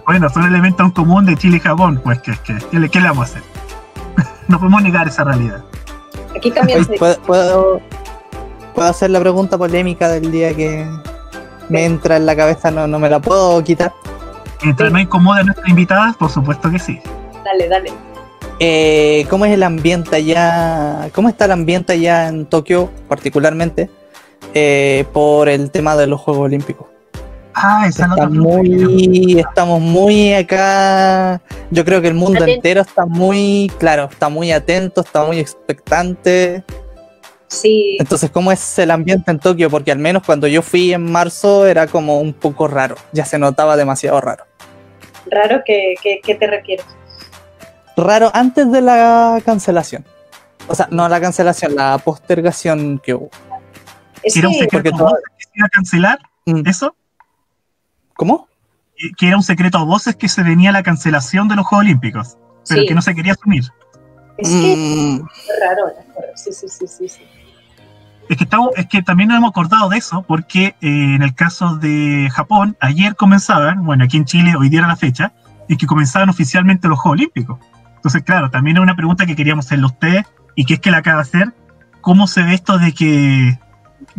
[0.05, 2.99] Bueno, son elementos en común de Chile y Japón, pues que, que, ¿qué, le, qué
[2.99, 3.43] le vamos a hacer?
[4.47, 5.63] no podemos negar esa realidad.
[6.35, 7.81] Aquí también ¿Puedo, puedo,
[8.73, 10.85] puedo hacer la pregunta polémica del día que
[11.69, 12.71] me entra en la cabeza?
[12.71, 13.93] No, no me la puedo quitar.
[14.63, 16.99] Mientras no incomoda a nuestras invitadas, por supuesto que sí.
[17.43, 17.91] Dale, dale.
[18.59, 21.09] Eh, ¿Cómo es el ambiente allá?
[21.13, 23.89] ¿Cómo está el ambiente allá en Tokio, particularmente,
[24.53, 26.87] eh, por el tema de los Juegos Olímpicos?
[27.55, 31.41] Ah, esa Está muy, estamos muy acá.
[31.71, 32.55] Yo creo que el mundo Atento.
[32.55, 36.63] entero está muy, claro, está muy atento, está muy expectante.
[37.53, 39.69] Sí, Entonces, ¿cómo es el ambiente en Tokio?
[39.69, 43.37] Porque al menos cuando yo fui en marzo era como un poco raro, ya se
[43.37, 44.45] notaba demasiado raro.
[45.29, 46.85] raro que te refieres.
[47.95, 50.03] Raro antes de la cancelación.
[50.67, 53.29] O sea, no la cancelación, la postergación que hubo.
[54.23, 56.95] Es ¿Era un secreto a voces que se iba a cancelar Mm, eso?
[58.15, 58.47] ¿Cómo?
[58.97, 61.85] ¿Que- ¿Que era un secreto a voces que se venía la cancelación de los Juegos
[61.85, 62.37] Olímpicos?
[62.67, 62.87] Pero Sí.
[62.87, 63.63] que no se quería asumir.
[64.37, 66.27] es que Mm, es raro, es raro.
[66.35, 67.21] Sí, sí, sí, sí, sí.
[68.29, 71.35] Es que, estamos, es que también nos hemos acordado de eso, porque eh, en el
[71.35, 75.33] caso de Japón, ayer comenzaban, bueno, aquí en Chile hoy día era la fecha,
[75.67, 77.59] y que comenzaban oficialmente los Juegos Olímpicos.
[77.95, 80.91] Entonces, claro, también es una pregunta que queríamos hacerle a ustedes, y que es que
[80.91, 81.53] la acaba de hacer,
[82.01, 83.59] ¿cómo se ve esto de que,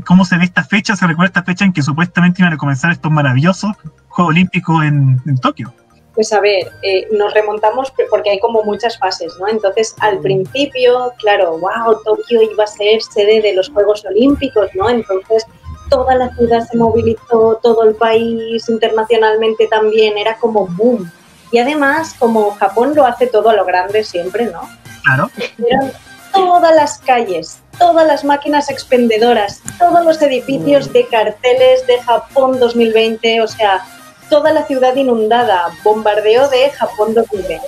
[0.05, 2.93] cómo se ve esta fecha, se recuerda esta fecha en que supuestamente iban a comenzar
[2.93, 3.73] estos maravillosos
[4.09, 5.75] Juegos Olímpicos en, en Tokio?
[6.15, 9.49] Pues a ver, eh, nos remontamos porque hay como muchas fases, ¿no?
[9.49, 14.89] Entonces, al principio, claro, wow, Tokio iba a ser sede de los Juegos Olímpicos, ¿no?
[14.89, 15.45] Entonces,
[15.91, 21.11] toda la ciudad se movilizó, todo el país internacionalmente también, era como boom.
[21.51, 24.69] Y además, como Japón lo hace todo a lo grande siempre, ¿no?
[25.05, 25.93] Claro, Eran
[26.33, 33.41] todas las calles, todas las máquinas expendedoras, todos los edificios de carteles de Japón 2020,
[33.41, 33.85] o sea,
[34.29, 37.66] toda la ciudad inundada, bombardeo de Japón 2020.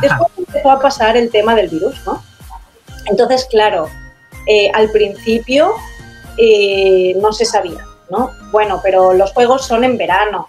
[0.00, 2.22] Después empezó a pasar el tema del virus, ¿no?
[3.06, 3.88] Entonces, claro,
[4.46, 5.72] eh, al principio
[6.36, 8.30] eh, no se sabía, ¿no?
[8.50, 10.48] Bueno, pero los juegos son en verano.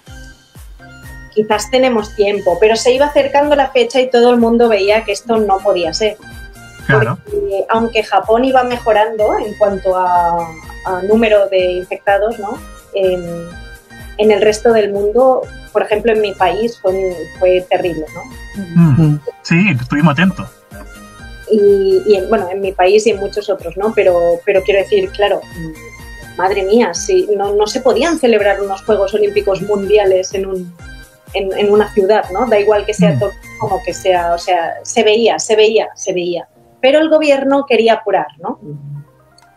[1.33, 5.11] Quizás tenemos tiempo, pero se iba acercando la fecha y todo el mundo veía que
[5.11, 6.17] esto no podía ser.
[6.87, 7.17] claro.
[7.25, 10.47] Porque, aunque Japón iba mejorando en cuanto a,
[10.85, 12.57] a número de infectados, ¿no?
[14.17, 15.41] En el resto del mundo,
[15.73, 18.23] por ejemplo, en mi país fue, fue terrible, ¿no?
[18.63, 20.49] Mm, sí, estuvimos atentos.
[21.51, 23.93] y, y en, bueno, en mi país y en muchos otros, ¿no?
[23.93, 28.83] Pero, pero quiero decir, claro, mm, madre mía, si no, no se podían celebrar unos
[28.83, 30.73] Juegos Olímpicos mundiales en, un,
[31.33, 32.45] en, en una ciudad, ¿no?
[32.47, 33.19] Da igual que sea Mm.
[33.19, 36.47] Tokio como que sea, o sea, se veía, se veía, se veía.
[36.81, 38.59] Pero el gobierno quería apurar, ¿no?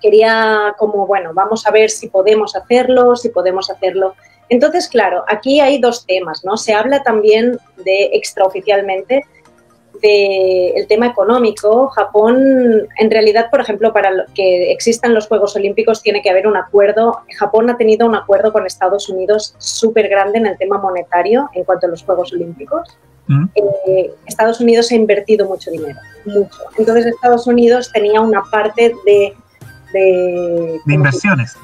[0.01, 4.15] Quería como, bueno, vamos a ver si podemos hacerlo, si podemos hacerlo.
[4.49, 6.57] Entonces, claro, aquí hay dos temas, ¿no?
[6.57, 9.25] Se habla también de extraoficialmente
[10.01, 16.03] del tema económico, Japón, en realidad, por ejemplo, para lo- que existan los Juegos Olímpicos
[16.03, 17.21] tiene que haber un acuerdo.
[17.37, 21.65] Japón ha tenido un acuerdo con Estados Unidos súper grande en el tema monetario en
[21.65, 22.89] cuanto a los Juegos Olímpicos.
[23.27, 23.47] Mm.
[23.57, 26.59] Eh, Estados Unidos ha invertido mucho dinero, mucho.
[26.79, 29.35] Entonces Estados Unidos tenía una parte de...
[29.93, 31.57] De, De inversiones.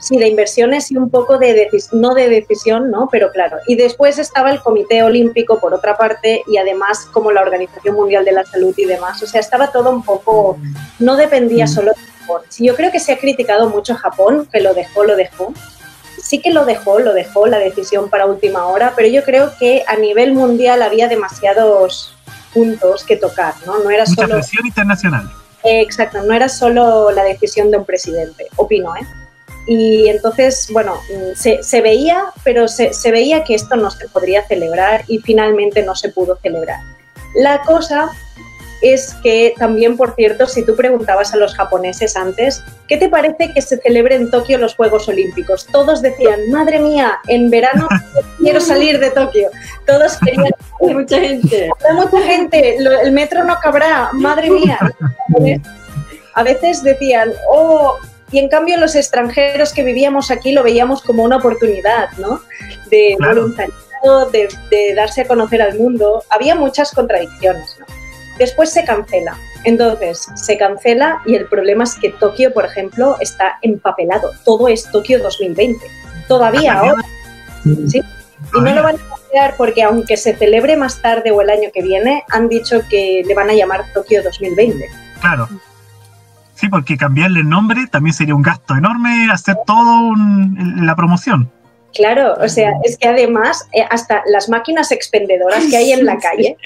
[0.00, 3.08] Sí, de inversiones y un poco de no de decisión, ¿no?
[3.10, 3.56] Pero claro.
[3.66, 8.24] Y después estaba el Comité Olímpico por otra parte y además como la Organización Mundial
[8.24, 9.20] de la Salud y demás.
[9.22, 10.56] O sea, estaba todo un poco,
[11.00, 11.68] no dependía Mm.
[11.68, 12.42] solo de Japón.
[12.58, 15.52] Yo creo que se ha criticado mucho a Japón, que lo dejó, lo dejó.
[16.22, 19.82] sí que lo dejó, lo dejó la decisión para última hora, pero yo creo que
[19.86, 22.14] a nivel mundial había demasiados
[22.52, 23.78] puntos que tocar, ¿no?
[23.82, 24.34] No era Mucha solo...
[24.34, 25.30] presión internacional.
[25.64, 29.00] Eh, exacto, no era solo la decisión de un presidente, opino, ¿eh?
[29.68, 34.08] Y entonces, bueno, mm, se, se veía, pero se, se veía que esto no se
[34.08, 36.80] podría celebrar y finalmente no se pudo celebrar.
[37.34, 38.10] La cosa
[38.80, 43.52] es que también, por cierto, si tú preguntabas a los japoneses antes, ¿qué te parece
[43.52, 45.66] que se celebre en Tokio los Juegos Olímpicos?
[45.66, 47.88] Todos decían, madre mía, en verano
[48.38, 49.50] quiero salir de Tokio.
[49.86, 50.46] Todos querían,
[50.80, 51.70] Hay mucha gente.
[51.88, 54.78] hay mucha gente, el metro no cabrá, madre mía.
[56.34, 57.98] A veces decían, oh,
[58.30, 62.40] y en cambio los extranjeros que vivíamos aquí lo veíamos como una oportunidad, ¿no?
[62.90, 63.34] De Claro.
[63.42, 66.22] voluntariado, de, de darse a conocer al mundo.
[66.30, 67.86] Había muchas contradicciones, ¿no?
[68.38, 69.36] Después se cancela.
[69.64, 74.30] Entonces, se cancela y el problema es que Tokio, por ejemplo, está empapelado.
[74.44, 75.84] Todo es Tokio 2020.
[76.28, 77.02] Todavía ahora.
[77.88, 78.00] ¿sí?
[78.54, 81.70] Y no lo van a cambiar porque aunque se celebre más tarde o el año
[81.74, 84.88] que viene, han dicho que le van a llamar Tokio 2020.
[85.20, 85.48] Claro.
[86.58, 91.48] Sí, porque cambiarle el nombre también sería un gasto enorme hacer todo un- la promoción.
[91.94, 96.16] Claro, o sea, es que además eh, hasta las máquinas expendedoras que hay en la
[96.26, 96.56] calle,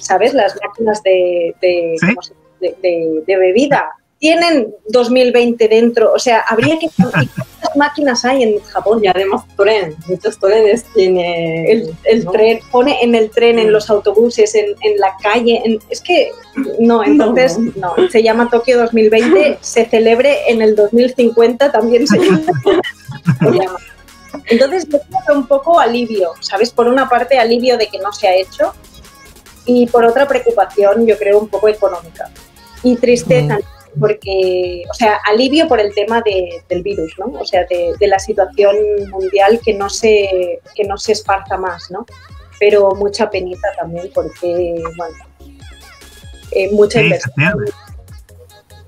[0.00, 0.34] ¿sabes?
[0.34, 2.06] Las máquinas de, de, Sí.
[2.08, 3.84] ¿cómo se- de- de- de bebida
[4.22, 6.86] tienen 2020 dentro, o sea, habría que...
[6.86, 9.00] ¿y ¿Cuántas máquinas hay en Japón?
[9.02, 12.30] Y además tren, muchos trenes tiene El, el ¿no?
[12.30, 16.30] tren, pone en el tren, en los autobuses, en, en la calle, en- es que
[16.78, 22.40] no, entonces no, se llama Tokio 2020, se celebre en el 2050 también se llama.
[23.40, 23.78] se llama.
[24.46, 26.70] Entonces yo creo que un poco alivio, ¿sabes?
[26.70, 28.72] Por una parte alivio de que no se ha hecho
[29.66, 32.30] y por otra preocupación yo creo un poco económica
[32.84, 33.58] y tristeza
[34.00, 37.26] porque, o sea, alivio por el tema de- del virus, ¿no?
[37.38, 38.74] O sea, de, de la situación
[39.10, 42.06] mundial que no se que no se esparza más, ¿no?
[42.58, 45.16] Pero mucha penita también porque, bueno,
[46.52, 47.64] eh, mucha Sí, inversión.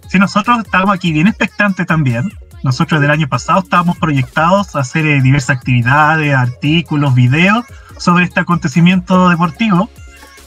[0.08, 2.30] Sí, nosotros estábamos aquí bien expectantes también.
[2.62, 7.64] Nosotros del año pasado estábamos proyectados a hacer eh, diversas actividades, artículos, videos
[7.98, 9.90] sobre este acontecimiento deportivo.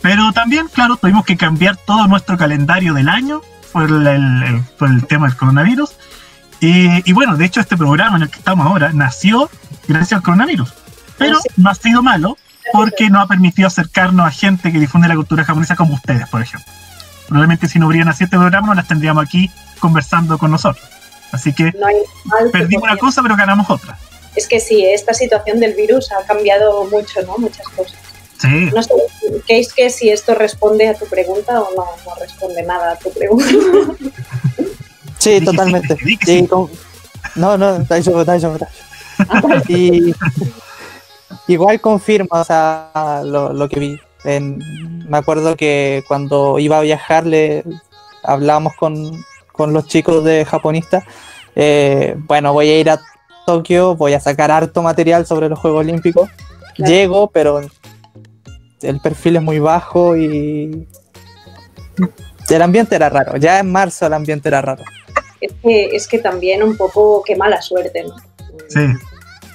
[0.01, 3.41] Pero también, claro, tuvimos que cambiar todo nuestro calendario del año
[3.77, 5.91] por el, el- por el tema del coronavirus.
[6.59, 9.49] Y, y bueno, de hecho este programa en el que estamos ahora nació
[9.87, 10.73] gracias al coronavirus.
[11.17, 11.49] Pero sí.
[11.57, 12.37] no ha sido malo
[12.73, 16.41] porque nos ha permitido acercarnos a gente que difunde la cultura japonesa como ustedes, por
[16.41, 16.71] ejemplo.
[17.27, 20.83] Probablemente si no hubiera nacido este programa no las tendríamos aquí conversando con nosotros.
[21.31, 23.97] Así que No perdimos una cosa pero ganamos otra.
[24.35, 27.37] Es que sí, esta situación del virus ha cambiado mucho, ¿no?
[27.37, 27.97] Muchas cosas.
[28.39, 28.93] Sí, No sé,
[29.47, 32.95] ¿qué es que si esto responde a tu pregunta o no, no responde nada a
[32.97, 33.45] tu pregunta?
[35.19, 35.97] Sí, totalmente.
[35.97, 36.47] Sí, sí.
[36.47, 36.69] con-
[37.35, 39.63] No, no, daijoubu, daijoubu, daijoubu.
[39.67, 40.13] Y
[41.47, 43.99] igual confirma, o sea, lo, lo que vi.
[44.23, 44.59] En-
[45.09, 47.63] me acuerdo que cuando iba a viajar le
[48.23, 49.11] hablábamos con,
[49.51, 51.03] con los chicos de japonistas.
[51.55, 52.99] eh, bueno, voy a ir a
[53.45, 56.29] Tokio, voy a sacar harto material sobre los Juegos Olímpicos.
[56.75, 56.91] Claro.
[56.93, 57.61] Llego, pero
[58.81, 60.87] el perfil es muy bajo y
[62.49, 63.37] el ambiente era raro.
[63.37, 64.83] Ya en marzo el ambiente era raro.
[65.41, 68.15] es, que, es que también un poco qué mala suerte, ¿no?
[68.69, 68.81] sí.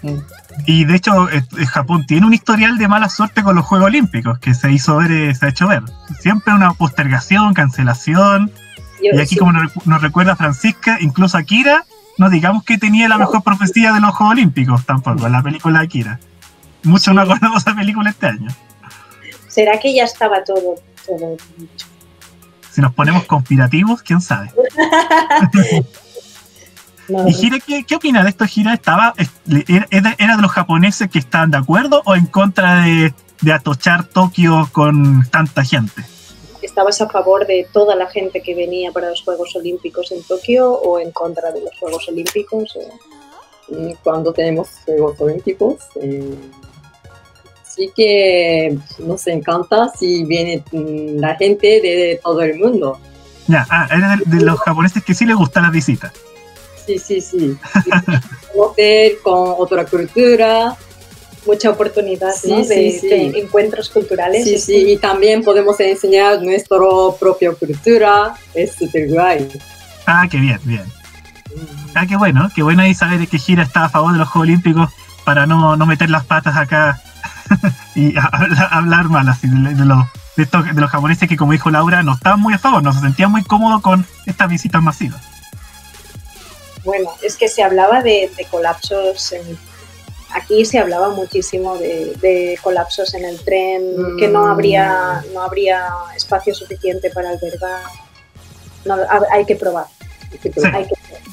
[0.07, 0.19] Mm.
[0.67, 3.87] Y de hecho, eh, eh, Japón tiene un historial de mala suerte con los Juegos
[3.87, 5.83] Olímpicos que se hizo ver, eh, se ha hecho ver.
[6.21, 8.51] Siempre una postergación, cancelación.
[9.03, 11.85] Yo- Y aquí, sí, como nos, recu- nos recuerda Francisca, incluso Akira,
[12.19, 15.85] no digamos que tenía la mejor profecía de los Juegos Olímpicos tampoco, la película de
[15.87, 16.21] Akira.
[16.83, 18.51] Muchos no acordamos esa película este año.
[19.53, 20.77] ¿Será que ya estaba todo,
[21.07, 21.87] todo dicho?
[22.71, 24.51] Si nos ponemos conspirativos, quién sabe.
[27.09, 28.73] No, ¿Y Gira, qué, qué opina de esto, Gira?
[28.73, 29.13] ¿Estaba,
[29.91, 34.69] era, de los japoneses que estaban de acuerdo o en contra de, de atochar Tokio
[34.73, 36.01] con tanta gente?
[36.63, 40.73] ¿Estabas a favor de toda la gente que venía para los Juegos Olímpicos en Tokio
[40.73, 42.79] o en contra de los Juegos Olímpicos?
[43.69, 46.39] Y cuando tenemos Juegos Olímpicos, eh,
[47.75, 52.99] sí que nos encanta si viene mm, la gente de todo el mundo.
[53.49, 56.13] Ya, ah, era de, de los japoneses que sí les gusta la visita.
[56.87, 57.57] Sí, sí, sí.
[58.55, 60.77] Conocer con otra cultura.
[61.45, 62.63] Mucha oportunidad Sí, ¿no?
[62.63, 63.09] sí, de, sí.
[63.09, 64.45] de encuentros culturales.
[64.45, 66.79] Sí, sí, y también podemos enseñar nuestra
[67.19, 68.35] propia cultura.
[68.55, 69.49] Es súper guay.
[70.07, 70.85] Ah, qué bien, bien.
[71.95, 74.49] Ah, qué bueno, qué bueno ahí saber que Gira está a favor de los Juegos
[74.49, 74.91] Olímpicos
[75.25, 77.01] para no, no meter las patas acá
[77.95, 80.05] y habla- hablar mal así de, de los,
[80.37, 82.93] de, estos- de los japoneses que, como dijo Laura, no estaban muy a favor, no
[82.93, 85.21] se sentían muy cómodos con estas visitas masivas.
[86.85, 89.43] Bueno, es que se hablaba de, de colapsos en
[90.35, 93.83] aquí se hablaba muchísimo de, de colapsos en el tren,
[94.19, 95.85] que no habría, no habría
[96.17, 97.83] espacio suficiente para albergar.
[98.87, 99.85] No, ha- hay que probar.
[100.33, 100.73] Hay que probar,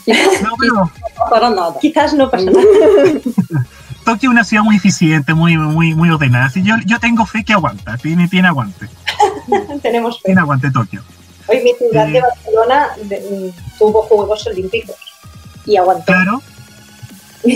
[0.04, 0.12] Sí.
[0.12, 0.42] hay que probar.
[0.44, 0.92] No, pero
[1.30, 1.76] Para nada.
[1.80, 2.62] Quizás no pasa nada.
[4.10, 6.46] Tokio es una ciudad muy eficiente, muy, muy, muy ordenada.
[6.46, 8.88] Así yo, yo tengo fe que aguanta, tiene, tiene aguante.
[9.84, 10.24] Tenemos fe.
[10.26, 11.04] Tiene aguante Tokio.
[11.48, 12.14] Hoy mi ciudad Sí.
[12.14, 14.96] de Barcelona de- mm, tuvo Juegos Olímpicos
[15.66, 16.06] y aguantó.
[16.06, 16.42] Claro,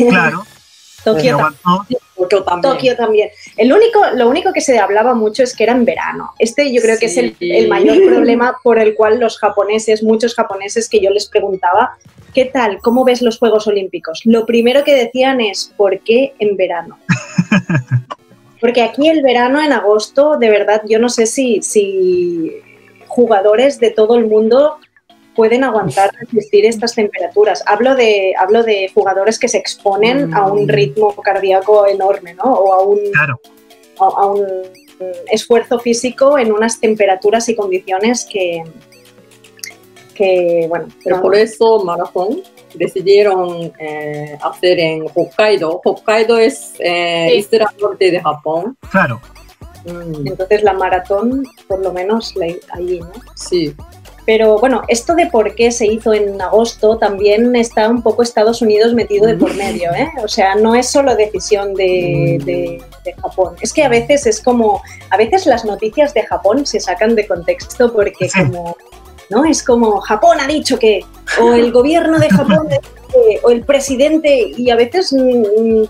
[0.10, 0.46] claro.
[1.04, 1.98] Tokio, tam- aguantó.
[2.16, 2.62] Tokio también.
[2.62, 3.30] Tokio también.
[3.58, 6.34] El único, lo único que se hablaba mucho es que era en verano.
[6.40, 10.34] Este yo creo que es el, el mayor problema por el cual los japoneses, muchos
[10.36, 11.98] japoneses que yo les preguntaba,
[12.34, 12.80] ¿qué tal?
[12.82, 14.22] ¿Cómo ves los Juegos Olímpicos?
[14.26, 16.98] Lo primero que decían es, ¿por qué en verano?
[18.62, 22.52] Porque aquí el verano en agosto, de verdad, yo no sé si, si
[23.08, 24.78] jugadores de todo el mundo
[25.36, 27.64] pueden aguantar resistir estas temperaturas.
[27.66, 32.44] Hablo de, hablo de jugadores que se exponen a un ritmo cardíaco enorme, ¿no?
[32.44, 33.40] O a un, Claro,
[34.00, 34.46] a, a un
[35.30, 38.64] esfuerzo físico en unas temperaturas y condiciones que,
[40.14, 42.42] que bueno, Pero por eso maratón
[42.76, 45.82] decidieron eh, hacer en Hokkaido.
[45.84, 47.38] Hokkaido es eh, Sí.
[47.38, 48.78] isla norte de Japón.
[48.90, 49.20] claro.
[49.86, 53.12] Mm, entonces la maratón, por lo menos la, allí, ¿no?
[53.36, 53.76] sí.
[54.26, 58.62] Pero bueno, esto de por qué se hizo en agosto también está un poco Estados
[58.62, 60.08] Unidos metido de por medio, ¿eh?
[60.24, 63.56] O sea, no es solo decisión de, de- de Japón.
[63.60, 67.28] Es que a veces es como, a veces las noticias de Japón se sacan de
[67.28, 68.40] contexto porque Sí.
[68.40, 68.78] como,
[69.30, 69.46] ¿no?
[69.46, 71.06] Es como Japón ha dicho que,
[71.42, 75.84] o el gobierno de Japón, ha dicho que, o el presidente, y a veces mm,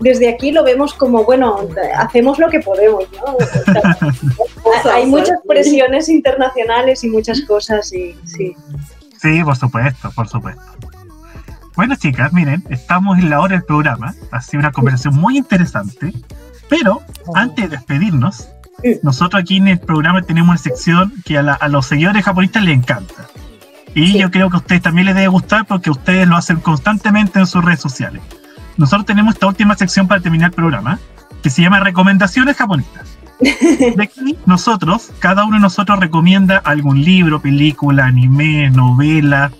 [0.00, 3.36] desde aquí lo vemos como, bueno, hacemos lo que podemos, ¿no?
[4.64, 8.54] O sea, hay muchas presiones internacionales y muchas cosas y sí.
[9.20, 10.62] Sí, por supuesto, por supuesto.
[11.74, 14.14] Bueno, chicas, miren, estamos en la hora del programa.
[14.30, 16.12] Ha sido una conversación muy interesante.
[16.68, 17.00] Pero
[17.34, 18.57] antes de despedirnos, Mm.
[19.02, 22.62] Nosotros aquí en el programa tenemos una sección que a, la- a los seguidores japonistas
[22.64, 23.14] les encanta.
[23.94, 24.18] Y Sí.
[24.18, 27.46] yo creo que a ustedes también les debe gustar porque ustedes lo hacen constantemente en
[27.46, 28.22] sus redes sociales.
[28.76, 30.98] Nosotros tenemos esta última sección para terminar el programa,
[31.42, 33.08] que se llama Recomendaciones japonistas.
[33.40, 39.50] De aquí, nosotros, cada uno de nosotros recomienda algún libro, película, anime, novela,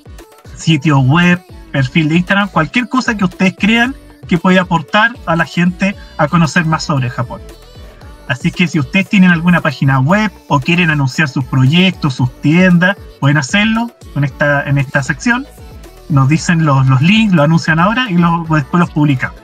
[0.56, 1.40] sitio web,
[1.72, 3.94] perfil de Instagram, cualquier cosa que ustedes crean
[4.28, 7.40] que puede aportar a la gente a conocer más sobre Japón.
[8.28, 12.96] Así que si ustedes tienen alguna página web o quieren anunciar sus proyectos, sus tiendas,
[13.20, 15.46] pueden hacerlo en esta, en esta sección.
[16.10, 19.40] Nos dicen los, los links, lo anuncian ahora y lo- después los publicamos.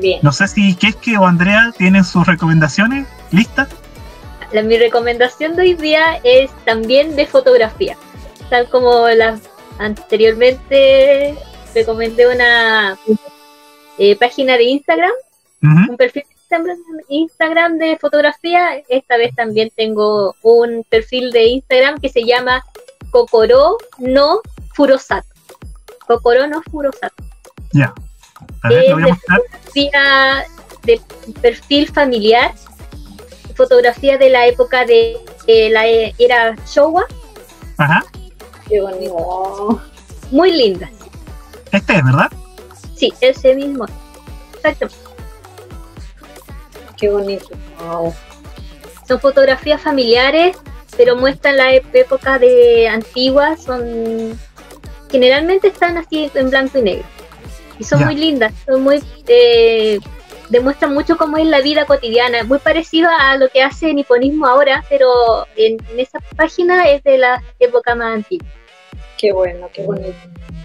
[0.00, 0.20] Bien.
[0.22, 3.68] No sé si Keske o Andrea tienen sus recomendaciones listas.
[4.52, 7.96] La, mi recomendación de hoy día es también de fotografía.
[8.48, 9.38] Tal como la,
[9.78, 11.34] anteriormente
[11.74, 12.96] recomendé una
[13.98, 15.10] eh, página de Instagram,
[15.62, 18.82] un perfil de Instagram- Instagram de fotografía.
[18.88, 22.64] Esta vez también tengo un perfil de Instagram que se llama
[23.10, 24.40] Kokoro no
[24.74, 25.28] Furosato.
[26.06, 27.22] Kokoro no Furosato.
[27.72, 27.92] Ya.
[28.70, 29.40] Eh, mostrar.
[29.40, 30.44] fotografía
[30.82, 31.00] de
[31.40, 32.52] perfil familiar,
[33.54, 35.16] fotografía de la época de
[35.70, 37.04] la e- era Showa,
[37.76, 38.02] Ajá.
[38.68, 39.80] Qué bonito.
[40.30, 40.90] muy lindas.
[41.72, 42.30] Este es, ¿verdad?
[42.96, 43.86] Sí, ese mismo.
[44.54, 44.88] Exacto.
[47.00, 47.48] Qué bonito.
[47.82, 48.14] Wow.
[49.08, 50.56] Son fotografías familiares,
[50.96, 54.38] pero muestran la época de antigua, son
[55.10, 57.04] generalmente están así en blanco y negro.
[57.78, 58.06] Y son Ya.
[58.06, 59.98] muy lindas, son muy eh,
[60.50, 64.84] demuestran mucho cómo es la vida cotidiana, muy parecido a lo que hace Niponismo ahora,
[64.90, 68.46] pero en, en esa página es de la época más antigua.
[69.16, 70.14] Qué bueno, qué bonito.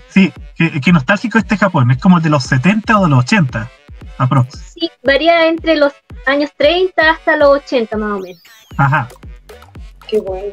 [0.10, 1.92] Sí, qué, qué nostálgico este Japón.
[1.92, 3.70] Es como de los 70 o de los 80,
[4.18, 4.65] aprox.
[4.76, 5.94] Sí, varía entre los
[6.26, 8.42] años 30 hasta los 80 más o menos.
[8.78, 9.08] Ajá.
[10.08, 10.52] Qué bueno.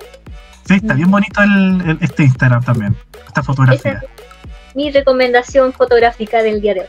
[0.66, 3.92] Sí, está bien bonito el, el- este Instagram también, esta Esa fotografía.
[4.02, 6.86] es mi recomendación fotográfica del día de hoy.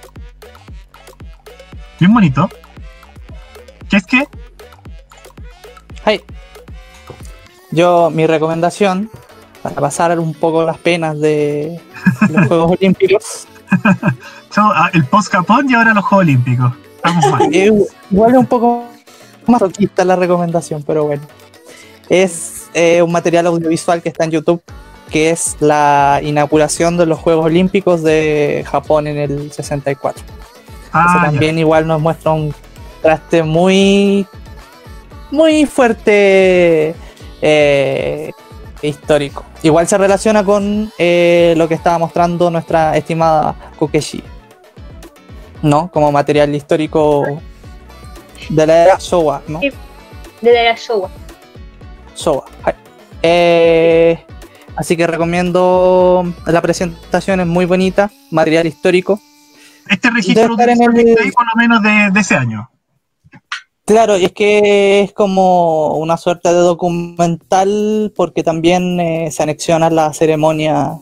[2.00, 2.50] Bien bonito.
[3.90, 4.28] ¿Qué es que?
[6.06, 6.22] Hi.
[7.72, 9.10] Yo, mi recomendación,
[9.64, 11.82] para pasar un poco las penas de
[12.30, 13.48] los Juegos Olímpicos,
[14.52, 16.74] So, ah, el post-Japón y ahora los Juegos Olímpicos.
[17.04, 17.49] Estamos mal.
[17.54, 17.72] eh,
[18.12, 18.86] igual es un poco
[19.47, 21.24] más roquista la recomendación, pero bueno.
[22.10, 24.62] Es eh, un material audiovisual que está en YouTube,
[25.10, 30.22] que es la inauguración de los Juegos Olímpicos de Japón en el 64.
[30.24, 30.34] Eso
[30.91, 31.26] Ah, ya.
[31.32, 32.54] también igual nos muestra un
[33.01, 34.28] traste muy
[35.32, 36.93] muy fuerte
[37.41, 38.32] eh,
[38.82, 39.43] histórico.
[39.64, 44.24] Igual se relaciona con eh, lo que estaba mostrando nuestra estimada Kokeshi.
[45.64, 47.24] No, como material histórico
[48.49, 49.59] de la era Showa, ¿no?
[49.61, 49.72] Sí.
[50.41, 51.09] De la era Showa.
[52.16, 52.45] Showa.
[53.22, 54.20] Eh,
[54.76, 59.20] así que recomiendo la presentación, es muy bonita, material histórico.
[59.89, 62.70] Este registro audiovisual el- por lo menos de, de ese año.
[63.86, 69.89] Claro, y es que es como una suerte de documental porque también eh, se anexiona
[69.89, 70.99] la ceremonia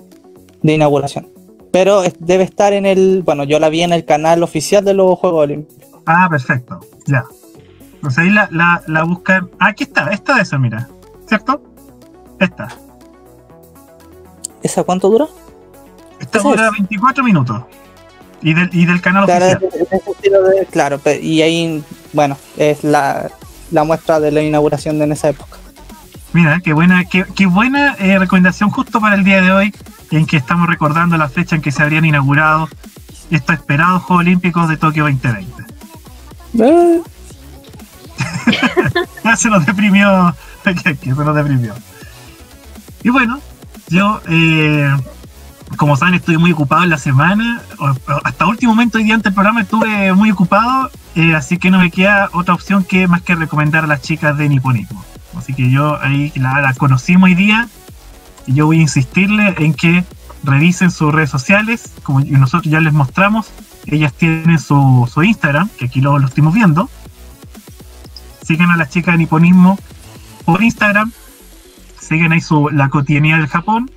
[0.64, 1.28] de inauguración.
[1.72, 5.18] Pero debe estar en el, bueno, yo la vi en el canal oficial de los
[5.18, 6.02] Juegos Olímpicos.
[6.06, 6.80] Ah, perfecto.
[7.08, 7.24] Ya.
[7.96, 9.50] Entonces ahí la, la, la buscan.
[9.60, 10.10] Ah, aquí está.
[10.12, 10.88] Esta de esa, mira.
[11.28, 11.62] ¿Cierto?
[12.40, 12.68] Esta.
[14.64, 15.28] ¿Esa cuánto dura?
[16.20, 16.72] Esta dura es.
[16.74, 17.62] 24 minutos.
[18.42, 19.72] Y del, y del canal Claro, oficial.
[20.24, 23.30] de- de claro, y ahí, bueno, es la,
[23.70, 25.58] la muestra de la inauguración de en esa época.
[26.34, 29.74] Mira, qué buena, qué, qué buena eh, recomendación justo para el día de hoy,
[30.12, 32.68] en que estamos recordando la fecha en que se habrían inaugurado
[33.30, 35.64] estos esperados Juegos Olímpicos de Tokio 2020.
[36.60, 37.02] Eh,
[39.24, 41.74] Ya se nos deprimió, que se nos deprimió.
[43.04, 43.40] Y bueno,
[43.90, 44.90] yo, eh,
[45.78, 47.62] como saben, estuve muy ocupado en la semana.
[48.24, 50.90] Hasta último momento, hoy día antes del programa, estuve muy ocupado.
[51.16, 54.38] eh, así que no me queda otra opción que más que recomendar a las chicas
[54.38, 55.04] de Niponismo.
[55.38, 57.68] Así que yo ahí la, la conocimos hoy día.
[58.54, 60.04] Yo voy a insistirle en que
[60.44, 61.94] revisen sus redes sociales.
[62.04, 63.52] Como nosotros ya les mostramos,
[63.86, 66.90] ellas tienen su, su Instagram, que aquí lo, lo estamos viendo.
[68.44, 69.78] Sigan a las chicas de Niponismo
[70.46, 71.12] por Instagram.
[72.00, 73.92] Siguen ahí su, la cotidianidad del Japón.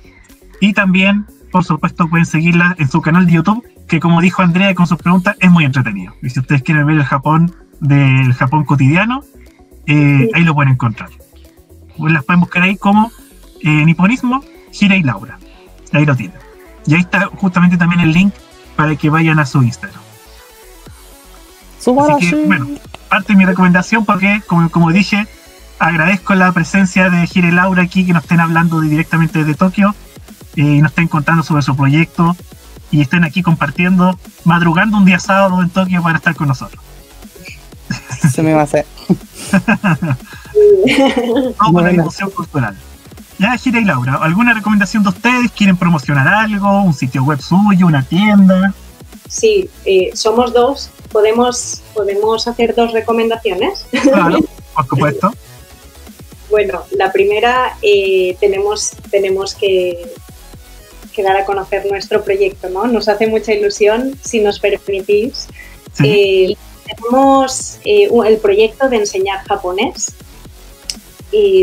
[0.61, 4.73] Y también, por supuesto, pueden seguirla en su canal de YouTube, que como dijo Andrea
[4.73, 6.13] con sus preguntas, es muy entretenido.
[6.21, 9.21] Y si ustedes quieren ver el Japón del Japón cotidiano,
[9.85, 11.09] eh, ahí lo pueden encontrar.
[11.97, 13.11] Las pueden buscar ahí como
[13.65, 15.37] eh, Niponismo, Gira y Laura.
[15.91, 16.37] Ahí lo tienen.
[16.87, 18.33] Y ahí está justamente también el link
[18.75, 20.01] para que vayan a su Instagram.
[22.15, 22.67] Así que, bueno,
[23.09, 25.27] parte de mi recomendación porque, como, como dije,
[25.79, 29.53] agradezco la presencia de Gira y Laura aquí, que nos estén hablando de- directamente desde
[29.55, 29.93] Tokio
[30.55, 32.35] eh, y nos estén contando sobre su proyecto
[32.91, 36.83] y estén aquí compartiendo, madrugando un día sábado en Tokio para estar con nosotros.
[38.31, 38.85] se me va a hacer.
[40.05, 40.15] La
[41.71, 41.89] Bueno.
[41.91, 42.75] difusión cultural.
[43.37, 45.51] Ya, Gira y Laura, ¿alguna recomendación de ustedes?
[45.51, 46.83] ¿Quieren promocionar algo?
[46.83, 47.87] ¿Un sitio web suyo?
[47.87, 48.73] ¿Una tienda?
[49.27, 50.89] Sí, eh, somos dos.
[51.11, 53.85] Podemos, podemos hacer dos recomendaciones.
[54.03, 54.39] Claro,
[54.75, 55.33] por supuesto.
[56.49, 60.05] Bueno, la primera, eh, tenemos, tenemos que,
[61.13, 62.87] que dar a conocer nuestro proyecto, ¿no?
[62.87, 65.47] Nos hace mucha ilusión, si nos permitís.
[65.93, 66.07] Sí.
[66.07, 70.13] Eh, tenemos el proyecto de enseñar japonés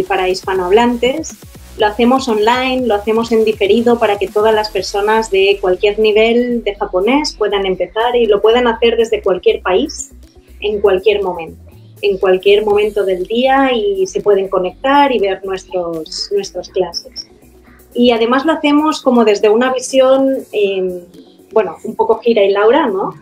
[0.06, 1.34] para hispanohablantes.
[1.78, 6.62] Lo hacemos online, lo hacemos en diferido para que todas las personas de cualquier nivel
[6.64, 10.12] de japonés puedan empezar y lo puedan hacer desde cualquier país,
[10.60, 11.58] en cualquier momento,
[12.02, 17.26] en cualquier momento del día y se pueden conectar y ver nuestros, nuestras clases.
[17.94, 21.04] Y además lo hacemos como desde una visión, eh,
[21.52, 23.14] bueno, un poco gira y Laura, ¿no?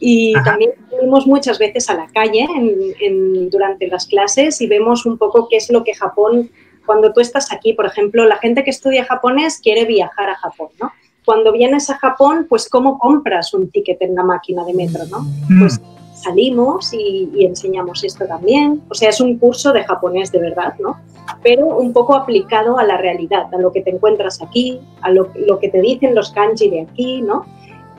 [0.00, 0.50] Y Ajá.
[0.50, 5.18] también salimos muchas veces a la calle en- en- durante las clases y vemos un
[5.18, 6.50] poco qué es lo que Japón,
[6.86, 10.68] cuando tú estás aquí, por ejemplo, la gente que estudia japonés quiere viajar a Japón,
[10.80, 10.92] ¿no?
[11.24, 15.20] Cuando vienes a Japón, pues cómo compras un ticket en la máquina de metro, ¿no?
[15.48, 15.80] Mm, Pues
[16.14, 18.82] salimos y, y enseñamos esto también.
[18.88, 21.00] O sea, es un curso de japonés de verdad, ¿no?
[21.42, 25.28] Pero un poco aplicado a la realidad, a lo que te encuentras aquí, a lo,
[25.46, 27.46] lo que te dicen los kanji de aquí, ¿no?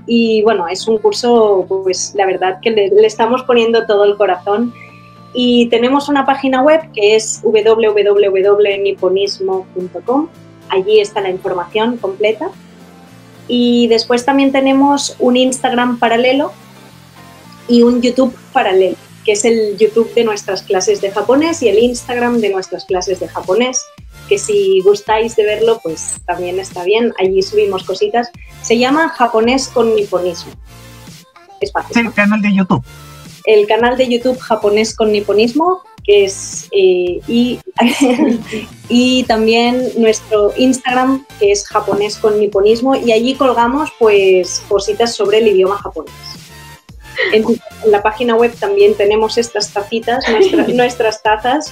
[0.05, 4.18] Y bueno, es un curso, pues la verdad que le, le estamos poniendo todo el
[4.18, 4.73] corazón.
[5.34, 10.27] Y tenemos una página web que es www.niponismo.com.
[10.69, 12.49] Allí está la información completa.
[13.47, 16.51] Y después también tenemos un Instagram paralelo
[17.68, 18.95] y un YouTube paralelo,
[19.26, 23.19] que es el YouTube de nuestras clases de japonés y el Instagram de nuestras clases
[23.19, 23.84] de japonés,
[24.30, 27.14] que si gustáis de verlo, pues también está bien.
[27.19, 28.31] Allí subimos cositas.
[28.61, 30.53] Se llama Japonés con Niponismo.
[31.60, 31.97] Es fácil.
[31.97, 32.84] es el canal de YouTube.
[33.45, 36.68] El canal de YouTube Japonés con Niponismo, que es.
[36.72, 37.60] eh, y,
[38.90, 45.40] y también nuestro Instagram, que es Japonés con Niponismo, y allí colgamos pues cositas sobre
[45.40, 46.14] el idioma japonés.
[47.32, 47.44] En,
[47.86, 51.72] en la página web también tenemos estas tacitas, nuestra- nuestras tazas.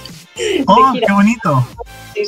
[0.66, 1.66] ¡Oh, qué bonito!
[2.14, 2.20] Sí.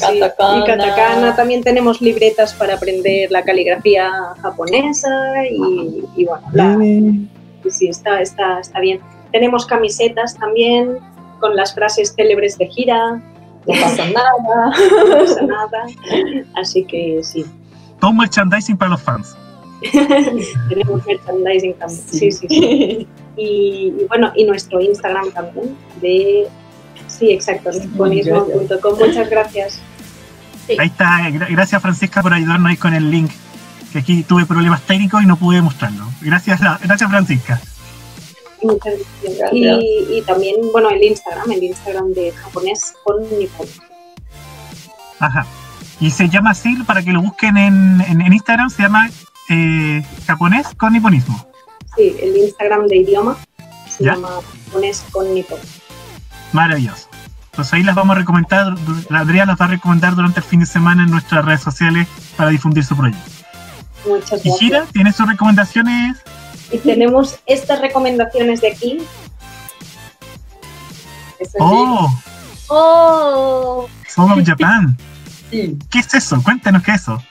[0.62, 1.36] Y katakana.
[1.36, 4.10] También tenemos libretas para aprender la caligrafía
[4.42, 5.08] japonesa
[5.50, 6.76] y, y bueno, la,
[7.62, 9.00] sí, sí, está, está, está bien.
[9.34, 10.98] Tenemos camisetas también
[11.40, 13.20] con las frases célebres de gira,
[13.66, 14.70] No pasa nada.
[15.08, 15.86] no pasa nada.
[16.54, 17.44] Así que sí,
[18.00, 19.36] Todo merchandising para los fans.
[20.68, 22.00] tenemos merchandising también.
[22.10, 23.08] Sí, sí, sí.
[23.36, 26.46] Y, y bueno, y nuestro Instagram también de...
[27.08, 28.96] Sí, exacto, niponismo.com.
[28.96, 29.80] Muchas gracias.
[30.68, 30.76] Sí.
[30.78, 33.32] Ahí está, gra- gracias Francisca por ayudarnos ahí con el link.
[33.92, 36.04] Que aquí tuve problemas técnicos y no pude mostrarlo.
[36.20, 37.60] Gracias, gracias Francisca.
[38.64, 39.52] Muchas gracias.
[39.52, 43.66] Y, y también, bueno, el Instagram, el Instagram de japonés con Nippon.
[45.20, 45.46] Ajá.
[46.00, 49.08] Y se llama así, para que lo busquen en, en- en Instagram, se llama
[49.48, 51.46] eh, japonés con niponismo.
[51.96, 53.36] Sí, el Instagram de idioma
[53.88, 54.14] se ¿Ya?
[54.14, 54.28] llama
[54.66, 55.58] japonés con Nippon.
[56.52, 57.08] Maravilloso.
[57.52, 58.74] Pues ahí las vamos a recomendar,
[59.10, 62.08] la Adriana las va a recomendar durante el fin de semana en nuestras redes sociales
[62.36, 63.22] para difundir su proyecto.
[64.06, 64.58] Muchas Y gracias.
[64.58, 66.18] Gira, ¿tiene sus recomendaciones?
[66.70, 68.98] Y tenemos estas recomendaciones de aquí.
[71.58, 72.10] Oh,
[72.68, 74.96] Oh, Song of Japan.
[75.50, 75.76] sí.
[75.90, 76.42] ¿Qué es eso?
[76.42, 77.22] Cuéntanos qué es eso.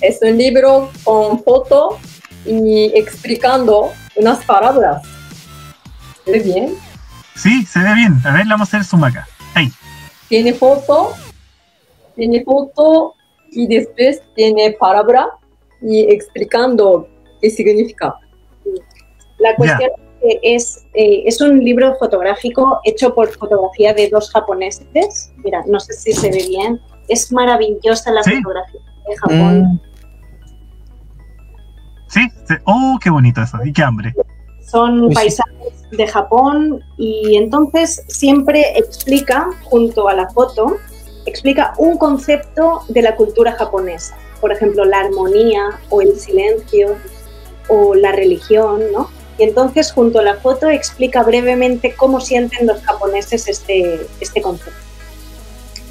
[0.00, 1.98] Es un libro con foto
[2.44, 5.02] y explicando unas palabras.
[6.26, 6.74] ¿Ve bien?
[7.34, 8.20] Sí, se ve bien.
[8.24, 9.26] A ver, vamos a hacer zoom acá.
[9.54, 9.72] Ahí.
[10.28, 11.14] Tiene foto,
[12.14, 13.14] tiene foto
[13.50, 15.28] y después tiene palabra
[15.80, 17.08] y explicando
[17.40, 18.14] qué significa.
[19.38, 24.30] La cuestión es que es, eh, es un libro fotográfico hecho por fotografía de dos
[24.30, 25.32] japoneses.
[25.44, 26.80] Mira, no sé si se ve bien.
[27.08, 28.34] Es maravillosa la Sí.
[28.36, 29.58] fotografía de Japón.
[29.62, 29.80] Mm,
[32.08, 32.20] Sí.
[32.64, 33.58] Oh, qué bonito eso.
[33.64, 34.14] Y qué hambre.
[34.60, 40.76] Son paisajes de Japón y entonces siempre explica, junto a la foto,
[41.26, 44.16] explica un concepto de la cultura japonesa.
[44.40, 46.96] Por ejemplo, la armonía o el silencio
[47.68, 49.10] o la religión, ¿no?
[49.38, 54.80] Y entonces junto a la foto explica brevemente cómo sienten los japoneses este, este concepto.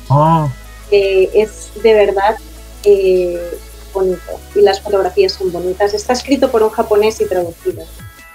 [0.10, 0.50] Oh,
[0.92, 2.38] Eh, es de verdad
[2.84, 3.58] eh,
[3.94, 5.94] bonito y las fotografías son bonitas.
[5.94, 7.84] Está escrito por un japonés y traducido.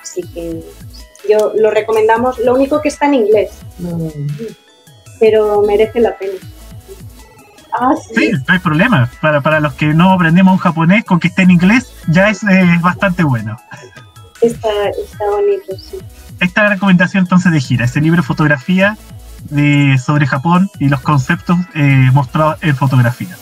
[0.02, 0.62] Así que
[1.28, 2.38] yo lo recomendamos.
[2.38, 3.50] Lo único que está en inglés,
[5.18, 6.38] pero merece la pena.
[7.78, 8.32] Ah, sí, sí.
[8.32, 9.10] no hay problema.
[9.20, 12.42] Para, para los que no aprendemos un japonés, con que esté en inglés, ya es
[12.44, 13.56] eh, bastante bueno.
[14.40, 15.98] Está, está bonito, sí.
[16.40, 18.97] Esta es la recomendación entonces de Gira, ese libro de fotografía
[19.51, 23.36] de, sobre Japón y los conceptos eh, mostrados en fotografía.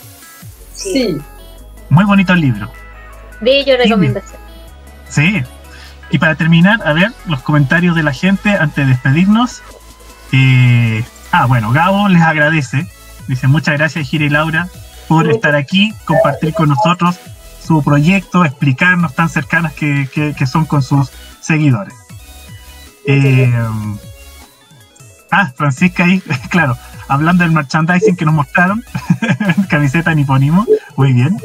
[0.74, 1.16] Sí.
[1.90, 2.70] Muy bonito el libro.
[3.40, 4.40] bello recomendación.
[5.08, 5.42] Sí.
[6.10, 9.62] Y para terminar, a ver los comentarios de la gente antes de despedirnos.
[10.32, 12.88] Eh, ah, bueno, Gabo les agradece.
[13.28, 14.68] Dice muchas gracias Gira y Laura
[15.06, 17.16] por estar aquí, compartir con nosotros
[17.64, 21.10] su proyecto, explicarnos tan cercanas que, que- que son con sus
[21.40, 21.94] seguidores.
[23.06, 23.52] Eh,
[25.30, 26.76] ah, Francisca ahí, claro,
[27.08, 28.82] hablando del merchandising que nos mostraron,
[29.68, 31.38] camiseta niponimo, muy bien.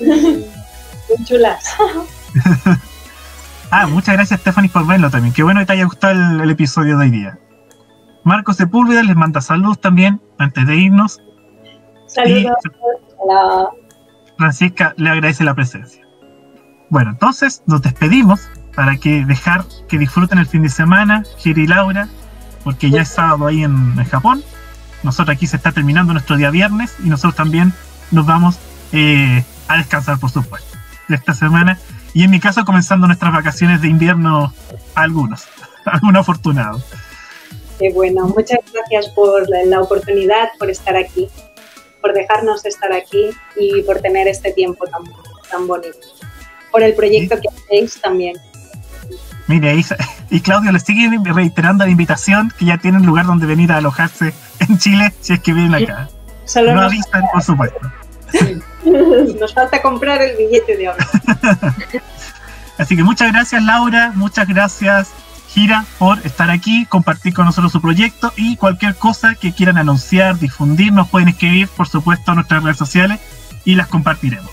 [0.00, 1.64] Muy chulas.
[3.70, 5.34] Ah, muchas gracias Stephanie por verlo también.
[5.34, 7.36] Qué bueno que te haya gustado el, el episodio de hoy día.
[8.28, 11.18] Marcos Sepúlveda les manda saludos también antes de irnos.
[12.08, 12.52] Saludos.
[13.26, 13.68] La,
[14.36, 16.06] Francisca le agradece la presencia.
[16.90, 21.66] Bueno, entonces nos despedimos para que dejar que disfruten el fin de semana, Gira y
[21.66, 22.06] Laura,
[22.64, 24.42] porque ya es sábado ahí en, en Japón.
[25.02, 27.72] Nosotros aquí se está terminando nuestro día viernes y nosotros también
[28.10, 28.58] nos vamos
[28.92, 30.76] eh, a descansar, por supuesto,
[31.08, 31.78] de esta semana.
[32.12, 34.52] Y en mi caso, comenzando nuestras vacaciones de invierno,
[34.94, 35.48] algunos,
[35.86, 36.84] algunos afortunados.
[37.78, 41.28] Qué bueno, muchas gracias por la, la oportunidad, por estar aquí,
[42.00, 45.02] por dejarnos estar aquí y por tener este tiempo tan,
[45.50, 45.98] tan bonito.
[46.72, 48.36] Por el proyecto que hacéis también.
[49.46, 49.84] Mire, ahí,
[50.30, 54.32] y Claudio le sigue reiterando la invitación que ya tienen lugar donde venir a alojarse
[54.60, 56.08] en Chile si es que vienen acá.
[56.44, 57.78] Solo No avisan, por supuesto.
[59.40, 61.06] nos falta comprar el billete de ahora.
[62.78, 65.12] Así que muchas gracias Laura, muchas gracias
[65.48, 70.38] Gira por estar aquí, compartir con nosotros su proyecto y cualquier cosa que quieran anunciar,
[70.38, 73.18] difundir, nos pueden escribir por supuesto a nuestras redes sociales
[73.64, 74.50] y las compartiremos.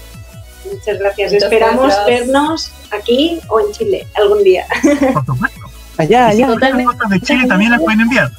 [0.71, 1.31] Muchas gracias.
[1.33, 2.05] Muchas Esperamos gracias.
[2.05, 4.65] vernos aquí o en Chile algún día.
[5.13, 5.59] Por supuesto.
[5.97, 6.55] Allá, si allá.
[6.85, 8.31] cosas de Chile también las pueden enviar.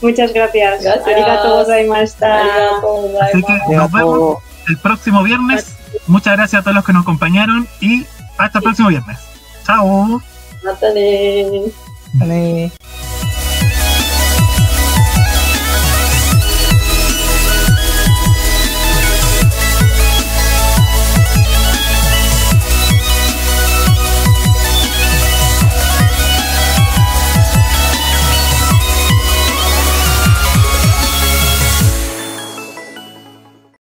[0.00, 0.82] Muchas gracias.
[0.82, 1.06] Gracias.
[1.06, 2.40] Arigato gozaimashita.
[2.40, 4.38] Arigatou Así que nos vemos
[4.68, 5.76] el próximo viernes.
[6.06, 8.06] Muchas gracias a todos los que nos acompañaron y
[8.38, 9.18] hasta el próximo viernes.
[9.66, 10.22] Chao.
[10.62, 11.72] またねー。
[12.14, 12.81] またねー。